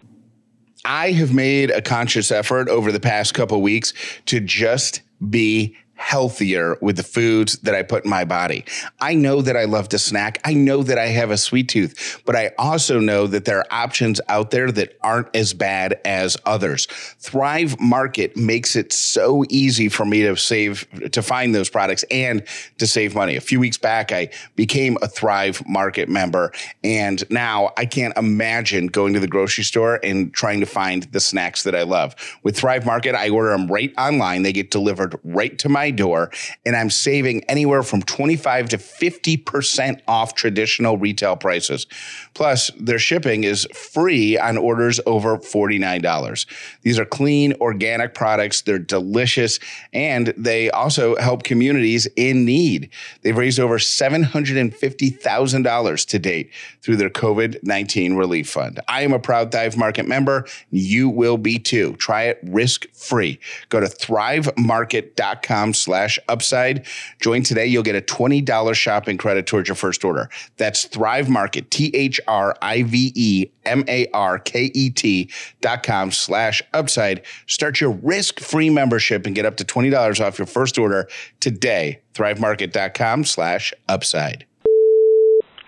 I 0.86 1.12
have 1.12 1.34
made 1.34 1.72
a 1.72 1.82
conscious 1.82 2.32
effort 2.32 2.68
over 2.68 2.92
the 2.92 3.00
past 3.00 3.34
couple 3.34 3.62
weeks 3.62 3.94
to 4.26 4.40
just 4.40 5.02
be 5.30 5.78
healthier 5.96 6.78
with 6.82 6.98
the 6.98 7.04
foods 7.04 7.60
that 7.60 7.76
I 7.76 7.84
put 7.84 8.04
in 8.04 8.10
my 8.10 8.26
body. 8.26 8.66
I 9.00 9.14
know 9.14 9.42
that 9.42 9.56
I 9.56 9.66
love 9.66 9.90
to 9.90 10.00
snack. 10.00 10.40
I 10.44 10.54
know 10.54 10.84
that 10.84 10.98
I 10.98 11.08
have 11.08 11.32
a 11.32 11.38
sweet 11.38 11.70
tooth, 11.70 12.22
but 12.26 12.36
I 12.36 12.52
also 12.58 13.00
know 13.00 13.28
that 13.28 13.46
there 13.46 13.60
are 13.60 13.68
options 13.72 14.20
out 14.28 14.52
there 14.52 14.72
that 14.72 14.98
aren't 15.02 15.34
as 15.36 15.54
bad 15.54 16.00
as 16.04 16.36
others. 16.46 16.88
Thrive 17.20 17.80
Market 17.80 18.36
makes 18.36 18.76
it 18.76 18.92
so 18.92 19.44
easy 19.50 19.88
for 19.90 20.06
me 20.06 20.24
to 20.24 20.36
save, 20.36 20.88
to 21.12 21.22
find 21.22 21.54
those 21.54 21.70
products 21.70 22.04
and 22.12 22.44
to 22.80 22.88
save 22.88 23.16
money. 23.16 23.36
A 23.36 23.42
few 23.42 23.60
weeks 23.60 23.78
back, 23.78 24.12
I 24.12 24.30
became 24.56 24.98
a 25.02 25.08
Thrive 25.08 25.62
Market 25.68 26.10
member, 26.10 26.52
and 26.84 27.24
now 27.30 27.72
I 27.78 27.86
can't 27.86 28.16
imagine 28.18 28.88
going 28.88 29.14
to 29.14 29.20
the 29.20 29.28
grocery 29.28 29.64
store 29.64 30.00
and 30.04 30.34
trying 30.34 30.60
to 30.60 30.66
find 30.66 31.04
the 31.04 31.20
snacks 31.20 31.64
that 31.64 31.76
I 31.76 31.84
love. 31.84 32.16
With 32.44 32.58
Thrive 32.58 32.86
Market, 32.86 33.16
I 33.16 33.30
order 33.30 33.50
them 33.50 33.68
right 33.68 33.94
online. 33.98 34.44
They 34.44 34.54
get 34.54 34.72
delivered 34.72 35.20
right 35.24 35.58
to 35.60 35.70
my 35.70 35.83
door, 35.92 36.32
and 36.66 36.76
I'm 36.76 36.90
saving 36.90 37.44
anywhere 37.46 37.84
from 37.84 38.02
25 38.02 38.70
to 38.70 38.78
50% 38.78 40.02
off 40.08 40.36
traditional 40.36 40.98
retail 40.98 41.36
prices. 41.36 41.88
Plus, 42.34 42.72
their 42.80 43.00
shipping 43.00 43.44
is 43.44 43.68
free 43.74 44.38
on 44.38 44.58
orders 44.58 45.02
over 45.06 45.38
$49. 45.38 46.46
These 46.82 46.98
are 47.00 47.06
clean, 47.06 47.54
organic 47.60 48.14
products. 48.14 48.62
They're 48.62 48.80
delicious, 48.80 49.60
and 49.92 50.34
they 50.38 50.70
also 50.70 51.18
help 51.18 51.44
communities 51.44 52.08
in 52.16 52.46
need. 52.46 52.90
They've 53.22 53.38
raised 53.38 53.60
over 53.60 53.78
$750,000 53.78 56.08
to 56.08 56.20
date 56.20 56.52
through 56.82 56.96
their 56.98 57.10
COVID 57.10 57.64
19 57.64 58.16
relief 58.16 58.50
fund. 58.50 58.80
I 58.88 59.02
am 59.02 59.14
a 59.14 59.20
proud 59.20 59.52
Thrive 59.52 59.78
Market 59.78 60.08
member. 60.08 60.46
You 60.70 61.10
will 61.10 61.38
be 61.38 61.60
too. 61.60 61.96
Try 61.98 62.24
it 62.24 62.40
risk 62.44 62.92
free. 62.94 63.40
Go 63.70 63.80
to 63.80 63.88
thrivemarket.com 63.88 65.74
slash 65.74 66.20
upside. 66.28 66.86
Join 67.20 67.44
today. 67.44 67.66
You'll 67.66 67.84
get 67.84 67.96
a 67.96 68.02
$20 68.02 68.74
shopping 68.74 69.18
credit 69.18 69.48
towards 69.48 69.68
your 69.68 69.76
first 69.76 70.04
order. 70.04 70.30
That's 70.58 70.86
Thrive 70.86 71.30
Market, 71.30 71.72
T 71.72 71.92
H 71.94 72.20
R 72.28 72.56
I 72.62 72.84
V 72.84 73.12
E 73.16 73.50
M 73.66 73.84
A 73.88 74.08
R 74.14 74.40
K 74.40 74.72
E 74.74 74.90
T 74.90 75.30
dot 75.62 75.84
com 75.84 76.12
slash 76.12 76.62
upside. 76.74 77.22
Start 77.48 77.82
your 77.82 77.92
risk 77.92 78.40
free 78.40 78.70
membership 78.70 79.26
and 79.26 79.36
get 79.36 79.46
up 79.46 79.58
to 79.58 79.66
$20 79.66 80.26
off 80.26 80.38
your 80.38 80.46
first 80.46 80.78
order 80.78 81.08
today. 81.40 82.00
Thrivemarket.com 82.14 83.24
slash 83.26 83.74
upside. 83.88 84.46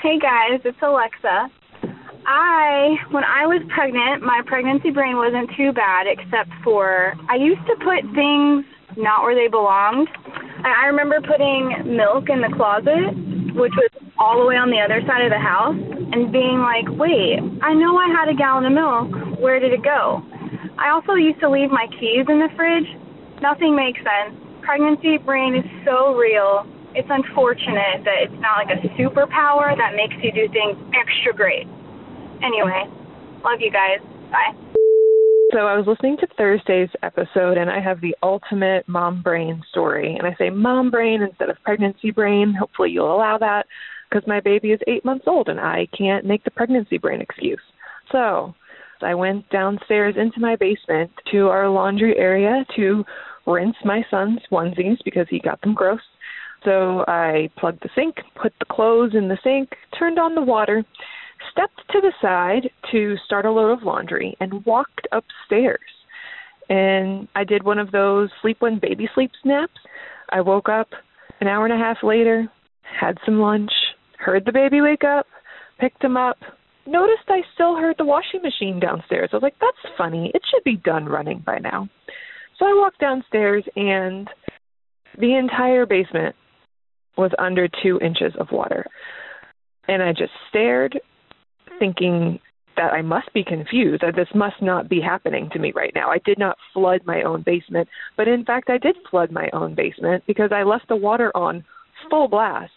Hey 0.01 0.19
guys, 0.19 0.61
it's 0.63 0.77
Alexa. 0.81 1.49
I, 2.27 2.97
when 3.11 3.23
I 3.23 3.45
was 3.45 3.61
pregnant, 3.69 4.23
my 4.23 4.41
pregnancy 4.45 4.89
brain 4.89 5.15
wasn't 5.15 5.51
too 5.55 5.71
bad, 5.71 6.07
except 6.07 6.49
for 6.63 7.13
I 7.29 7.35
used 7.35 7.65
to 7.67 7.75
put 7.75 8.01
things 8.15 8.65
not 8.97 9.23
where 9.23 9.35
they 9.35 9.47
belonged. 9.47 10.07
I 10.63 10.73
I 10.83 10.87
remember 10.87 11.21
putting 11.21 11.95
milk 11.95 12.29
in 12.29 12.41
the 12.41 12.49
closet, 12.55 13.13
which 13.55 13.73
was 13.75 13.89
all 14.19 14.39
the 14.39 14.47
way 14.47 14.55
on 14.55 14.69
the 14.69 14.79
other 14.79 15.01
side 15.07 15.23
of 15.23 15.31
the 15.31 15.39
house, 15.39 15.75
and 16.13 16.31
being 16.31 16.59
like, 16.59 16.85
wait, 16.99 17.39
I 17.63 17.73
know 17.73 17.97
I 17.97 18.07
had 18.11 18.29
a 18.29 18.35
gallon 18.35 18.67
of 18.67 18.73
milk. 18.75 19.39
Where 19.39 19.59
did 19.59 19.73
it 19.73 19.83
go? 19.83 20.23
I 20.77 20.91
also 20.91 21.15
used 21.15 21.39
to 21.39 21.49
leave 21.49 21.71
my 21.71 21.87
keys 21.99 22.27
in 22.27 22.39
the 22.39 22.51
fridge. 22.55 22.87
Nothing 23.41 23.75
makes 23.75 23.99
sense. 23.99 24.35
Pregnancy 24.61 25.17
brain 25.17 25.55
is 25.55 25.67
so 25.83 26.15
real. 26.15 26.67
It's 26.95 27.07
unfortunate 27.11 28.03
that 28.03 28.27
it's 28.27 28.39
not 28.39 28.63
like 28.63 28.71
a 28.71 28.79
superpower 28.95 29.75
that 29.75 29.95
makes 29.95 30.15
you 30.23 30.31
do 30.31 30.47
things 30.51 30.79
extra 30.95 31.35
great. 31.35 31.67
Anyway, 32.43 32.87
love 33.43 33.59
you 33.59 33.71
guys. 33.71 33.99
Bye. 34.31 34.55
So 35.55 35.67
I 35.67 35.77
was 35.77 35.87
listening 35.87 36.17
to 36.17 36.27
Thursday's 36.37 36.89
episode 37.01 37.57
and 37.57 37.69
I 37.69 37.79
have 37.79 38.01
the 38.01 38.13
ultimate 38.21 38.85
mom 38.89 39.21
brain 39.21 39.63
story. 39.69 40.17
And 40.17 40.27
I 40.27 40.35
say 40.37 40.49
mom 40.49 40.91
brain 40.91 41.21
instead 41.21 41.49
of 41.49 41.55
pregnancy 41.63 42.11
brain. 42.11 42.53
Hopefully 42.59 42.89
you'll 42.91 43.15
allow 43.15 43.37
that 43.37 43.65
because 44.09 44.27
my 44.27 44.41
baby 44.41 44.73
is 44.73 44.81
eight 44.85 45.05
months 45.05 45.23
old 45.27 45.47
and 45.47 45.57
I 45.57 45.87
can't 45.97 46.25
make 46.25 46.43
the 46.43 46.51
pregnancy 46.51 46.97
brain 46.97 47.21
excuse. 47.21 47.61
So 48.11 48.53
I 49.01 49.15
went 49.15 49.49
downstairs 49.49 50.15
into 50.17 50.41
my 50.41 50.57
basement 50.57 51.09
to 51.31 51.47
our 51.47 51.69
laundry 51.69 52.17
area 52.17 52.65
to 52.75 53.05
rinse 53.47 53.77
my 53.85 54.03
son's 54.11 54.41
onesies 54.51 54.97
because 55.05 55.27
he 55.29 55.39
got 55.39 55.61
them 55.61 55.73
gross. 55.73 56.01
So 56.65 57.05
I 57.07 57.49
plugged 57.57 57.81
the 57.81 57.89
sink, 57.95 58.17
put 58.35 58.51
the 58.59 58.65
clothes 58.65 59.13
in 59.15 59.29
the 59.29 59.37
sink, 59.41 59.69
turned 59.97 60.19
on 60.19 60.35
the 60.35 60.41
water, 60.41 60.83
stepped 61.51 61.81
to 61.91 62.01
the 62.01 62.13
side 62.21 62.69
to 62.91 63.15
start 63.25 63.45
a 63.45 63.51
load 63.51 63.71
of 63.71 63.83
laundry, 63.83 64.35
and 64.39 64.65
walked 64.65 65.07
upstairs. 65.11 65.79
And 66.69 67.27
I 67.35 67.43
did 67.43 67.63
one 67.63 67.79
of 67.79 67.91
those 67.91 68.29
sleep 68.41 68.57
when 68.59 68.79
baby 68.79 69.07
sleeps 69.13 69.37
naps. 69.43 69.79
I 70.29 70.41
woke 70.41 70.69
up 70.69 70.87
an 71.41 71.47
hour 71.47 71.65
and 71.65 71.73
a 71.73 71.83
half 71.83 71.97
later, 72.03 72.47
had 72.81 73.17
some 73.25 73.39
lunch, 73.39 73.71
heard 74.17 74.45
the 74.45 74.51
baby 74.51 74.81
wake 74.81 75.03
up, 75.03 75.27
picked 75.79 76.03
him 76.03 76.17
up, 76.17 76.37
noticed 76.87 77.23
I 77.27 77.41
still 77.53 77.75
heard 77.75 77.95
the 77.97 78.05
washing 78.05 78.41
machine 78.41 78.79
downstairs. 78.79 79.29
I 79.31 79.35
was 79.37 79.43
like, 79.43 79.59
that's 79.59 79.95
funny. 79.97 80.31
It 80.33 80.41
should 80.49 80.63
be 80.63 80.77
done 80.77 81.05
running 81.05 81.43
by 81.45 81.59
now. 81.59 81.89
So 82.57 82.65
I 82.65 82.73
walked 82.73 82.99
downstairs, 82.99 83.63
and 83.75 84.29
the 85.19 85.35
entire 85.35 85.85
basement 85.85 86.35
was 87.17 87.31
under 87.37 87.67
two 87.83 87.99
inches 88.01 88.33
of 88.39 88.51
water. 88.51 88.85
And 89.87 90.01
I 90.01 90.11
just 90.11 90.31
stared, 90.49 90.99
thinking 91.79 92.39
that 92.77 92.93
I 92.93 93.01
must 93.01 93.31
be 93.33 93.43
confused, 93.43 94.01
that 94.01 94.15
this 94.15 94.27
must 94.35 94.61
not 94.61 94.89
be 94.89 94.99
happening 94.99 95.49
to 95.53 95.59
me 95.59 95.71
right 95.75 95.93
now. 95.95 96.09
I 96.09 96.17
did 96.25 96.37
not 96.37 96.57
flood 96.73 97.01
my 97.05 97.23
own 97.23 97.43
basement, 97.45 97.87
but 98.17 98.27
in 98.27 98.43
fact, 98.43 98.69
I 98.69 98.77
did 98.77 98.95
flood 99.09 99.31
my 99.31 99.49
own 99.53 99.75
basement 99.75 100.23
because 100.27 100.51
I 100.53 100.63
left 100.63 100.87
the 100.89 100.95
water 100.95 101.31
on 101.35 101.63
full 102.09 102.27
blast 102.27 102.71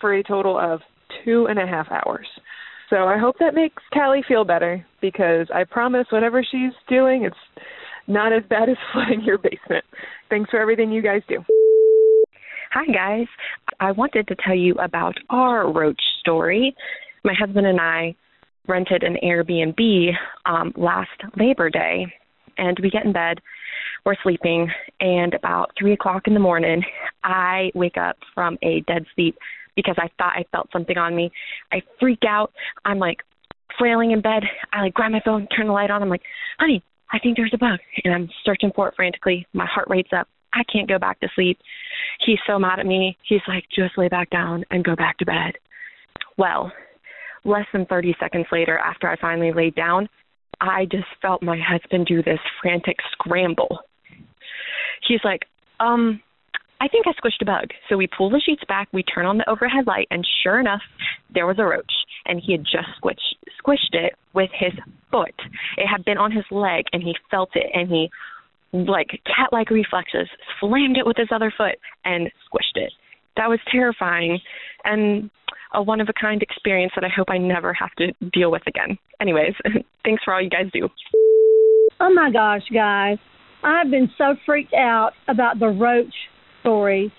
for 0.00 0.14
a 0.14 0.22
total 0.22 0.58
of 0.58 0.80
two 1.24 1.46
and 1.48 1.58
a 1.58 1.66
half 1.66 1.86
hours. 1.90 2.26
So 2.90 3.04
I 3.04 3.18
hope 3.18 3.36
that 3.40 3.54
makes 3.54 3.82
Callie 3.92 4.24
feel 4.26 4.44
better 4.44 4.84
because 5.00 5.46
I 5.54 5.64
promise 5.64 6.06
whatever 6.10 6.42
she's 6.42 6.72
doing, 6.88 7.24
it's 7.24 7.36
not 8.06 8.32
as 8.32 8.42
bad 8.48 8.68
as 8.68 8.76
flooding 8.92 9.22
your 9.22 9.38
basement. 9.38 9.84
Thanks 10.30 10.50
for 10.50 10.60
everything 10.60 10.90
you 10.90 11.02
guys 11.02 11.22
do. 11.28 11.42
Hi, 12.72 12.86
guys. 12.92 13.26
I 13.80 13.92
wanted 13.92 14.28
to 14.28 14.36
tell 14.44 14.54
you 14.54 14.74
about 14.74 15.14
our 15.30 15.72
roach 15.72 16.00
story. 16.20 16.74
My 17.24 17.34
husband 17.38 17.66
and 17.66 17.80
I 17.80 18.14
rented 18.68 19.02
an 19.02 19.16
Airbnb 19.22 20.10
um, 20.46 20.72
last 20.76 21.10
Labor 21.36 21.70
Day, 21.70 22.12
and 22.56 22.78
we 22.82 22.90
get 22.90 23.04
in 23.04 23.12
bed. 23.12 23.40
We're 24.04 24.16
sleeping, 24.22 24.70
and 25.00 25.34
about 25.34 25.72
3 25.78 25.92
o'clock 25.92 26.26
in 26.26 26.34
the 26.34 26.40
morning, 26.40 26.82
I 27.24 27.70
wake 27.74 27.96
up 27.96 28.16
from 28.34 28.58
a 28.62 28.80
dead 28.82 29.04
sleep 29.14 29.36
because 29.76 29.96
I 29.98 30.08
thought 30.18 30.36
I 30.36 30.44
felt 30.50 30.68
something 30.72 30.98
on 30.98 31.14
me. 31.14 31.30
I 31.72 31.82
freak 32.00 32.22
out. 32.28 32.52
I'm 32.84 32.98
like 32.98 33.18
flailing 33.78 34.10
in 34.10 34.20
bed. 34.20 34.42
I 34.72 34.82
like 34.82 34.94
grab 34.94 35.12
my 35.12 35.22
phone, 35.24 35.46
turn 35.48 35.66
the 35.66 35.72
light 35.72 35.90
on. 35.90 36.02
I'm 36.02 36.08
like, 36.08 36.22
honey, 36.58 36.82
I 37.12 37.18
think 37.18 37.36
there's 37.36 37.54
a 37.54 37.58
bug. 37.58 37.78
And 38.04 38.14
I'm 38.14 38.28
searching 38.44 38.72
for 38.74 38.88
it 38.88 38.94
frantically. 38.96 39.46
My 39.52 39.66
heart 39.66 39.88
rate's 39.88 40.12
up. 40.12 40.28
I 40.52 40.62
can't 40.72 40.88
go 40.88 40.98
back 40.98 41.20
to 41.20 41.28
sleep. 41.34 41.58
He's 42.24 42.38
so 42.46 42.58
mad 42.58 42.80
at 42.80 42.86
me. 42.86 43.16
He's 43.22 43.40
like, 43.46 43.64
just 43.74 43.98
lay 43.98 44.08
back 44.08 44.30
down 44.30 44.64
and 44.70 44.84
go 44.84 44.96
back 44.96 45.18
to 45.18 45.26
bed. 45.26 45.52
Well, 46.36 46.72
less 47.44 47.66
than 47.72 47.86
30 47.86 48.16
seconds 48.20 48.46
later, 48.52 48.78
after 48.78 49.08
I 49.08 49.16
finally 49.20 49.52
laid 49.52 49.74
down, 49.74 50.08
I 50.60 50.86
just 50.90 51.06
felt 51.22 51.42
my 51.42 51.58
husband 51.58 52.06
do 52.06 52.22
this 52.22 52.40
frantic 52.60 52.96
scramble. 53.12 53.78
He's 55.06 55.20
like, 55.24 55.42
um, 55.80 56.20
I 56.80 56.88
think 56.88 57.06
I 57.06 57.12
squished 57.12 57.42
a 57.42 57.44
bug. 57.44 57.70
So 57.88 57.96
we 57.96 58.06
pull 58.06 58.30
the 58.30 58.40
sheets 58.44 58.62
back, 58.68 58.88
we 58.92 59.02
turn 59.02 59.26
on 59.26 59.38
the 59.38 59.48
overhead 59.48 59.86
light, 59.86 60.06
and 60.10 60.26
sure 60.42 60.60
enough, 60.60 60.82
there 61.32 61.46
was 61.46 61.58
a 61.58 61.64
roach. 61.64 61.92
And 62.26 62.40
he 62.44 62.52
had 62.52 62.64
just 62.64 62.88
squished, 63.00 63.36
squished 63.62 63.94
it 63.94 64.14
with 64.34 64.50
his 64.52 64.72
foot. 65.10 65.34
It 65.76 65.86
had 65.86 66.04
been 66.04 66.18
on 66.18 66.32
his 66.32 66.44
leg, 66.50 66.84
and 66.92 67.02
he 67.02 67.14
felt 67.30 67.50
it, 67.54 67.66
and 67.72 67.88
he, 67.88 68.10
like 68.72 69.08
cat 69.24 69.50
like 69.52 69.70
reflexes, 69.70 70.28
slammed 70.60 70.96
it 70.96 71.06
with 71.06 71.16
his 71.16 71.28
other 71.32 71.52
foot 71.56 71.76
and 72.04 72.30
squished 72.46 72.76
it. 72.76 72.92
That 73.36 73.48
was 73.48 73.60
terrifying 73.70 74.40
and 74.84 75.30
a 75.74 75.82
one 75.82 76.00
of 76.00 76.08
a 76.08 76.12
kind 76.12 76.42
experience 76.42 76.92
that 76.94 77.04
I 77.04 77.08
hope 77.14 77.28
I 77.30 77.38
never 77.38 77.72
have 77.72 77.90
to 77.98 78.12
deal 78.32 78.50
with 78.50 78.62
again. 78.66 78.98
Anyways, 79.20 79.54
thanks 80.04 80.22
for 80.24 80.34
all 80.34 80.42
you 80.42 80.50
guys 80.50 80.70
do. 80.72 80.88
Oh 82.00 82.12
my 82.12 82.30
gosh, 82.30 82.62
guys. 82.72 83.18
I've 83.62 83.90
been 83.90 84.10
so 84.16 84.36
freaked 84.46 84.74
out 84.74 85.12
about 85.26 85.58
the 85.58 85.68
roach 85.68 86.14
story. 86.60 87.12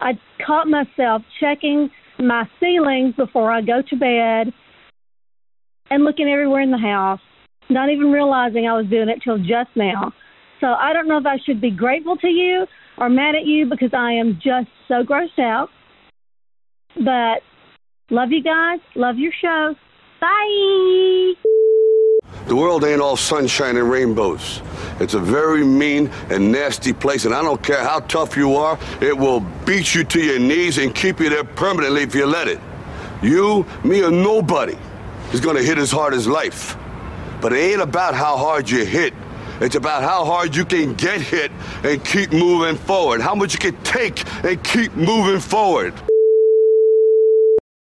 I 0.00 0.12
caught 0.44 0.66
myself 0.66 1.22
checking 1.40 1.90
my 2.18 2.44
ceilings 2.60 3.14
before 3.14 3.50
I 3.50 3.60
go 3.60 3.82
to 3.88 3.96
bed 3.96 4.52
and 5.90 6.04
looking 6.04 6.28
everywhere 6.28 6.60
in 6.60 6.70
the 6.70 6.78
house, 6.78 7.20
not 7.70 7.90
even 7.90 8.10
realizing 8.10 8.66
I 8.66 8.76
was 8.76 8.86
doing 8.90 9.08
it 9.08 9.20
till 9.22 9.38
just 9.38 9.70
now. 9.76 10.12
So 10.60 10.68
I 10.68 10.92
don't 10.92 11.08
know 11.08 11.18
if 11.18 11.26
I 11.26 11.36
should 11.44 11.60
be 11.60 11.70
grateful 11.70 12.16
to 12.16 12.28
you 12.28 12.66
or 12.98 13.08
mad 13.08 13.34
at 13.34 13.44
you 13.44 13.66
because 13.68 13.90
I 13.92 14.12
am 14.12 14.40
just 14.42 14.68
so 14.88 15.04
grossed 15.04 15.38
out. 15.38 15.68
But 16.96 17.42
love 18.10 18.32
you 18.32 18.42
guys. 18.42 18.80
Love 18.94 19.18
your 19.18 19.32
show. 19.32 19.74
Bye. 20.20 21.34
The 22.46 22.54
world 22.54 22.84
ain't 22.84 23.00
all 23.00 23.16
sunshine 23.16 23.76
and 23.76 23.90
rainbows. 23.90 24.62
It's 25.00 25.14
a 25.14 25.18
very 25.18 25.64
mean 25.64 26.10
and 26.30 26.52
nasty 26.52 26.92
place, 26.92 27.24
and 27.24 27.34
I 27.34 27.42
don't 27.42 27.62
care 27.62 27.82
how 27.82 28.00
tough 28.00 28.36
you 28.36 28.54
are, 28.56 28.78
it 29.00 29.16
will 29.16 29.40
beat 29.64 29.94
you 29.94 30.04
to 30.04 30.20
your 30.20 30.38
knees 30.38 30.78
and 30.78 30.94
keep 30.94 31.18
you 31.20 31.28
there 31.28 31.44
permanently 31.44 32.02
if 32.02 32.14
you 32.14 32.24
let 32.24 32.48
it. 32.48 32.60
You, 33.22 33.66
me, 33.82 34.02
or 34.02 34.10
nobody 34.10 34.76
is 35.32 35.40
gonna 35.40 35.62
hit 35.62 35.76
as 35.78 35.90
hard 35.90 36.14
as 36.14 36.26
life. 36.26 36.76
But 37.40 37.52
it 37.52 37.58
ain't 37.58 37.82
about 37.82 38.14
how 38.14 38.36
hard 38.36 38.70
you 38.70 38.84
hit. 38.84 39.12
It's 39.60 39.74
about 39.74 40.02
how 40.02 40.24
hard 40.24 40.54
you 40.54 40.64
can 40.64 40.94
get 40.94 41.20
hit 41.20 41.50
and 41.82 42.04
keep 42.04 42.32
moving 42.32 42.76
forward. 42.76 43.20
How 43.20 43.34
much 43.34 43.54
you 43.54 43.58
can 43.58 43.82
take 43.82 44.22
and 44.44 44.62
keep 44.62 44.94
moving 44.94 45.40
forward. 45.40 45.94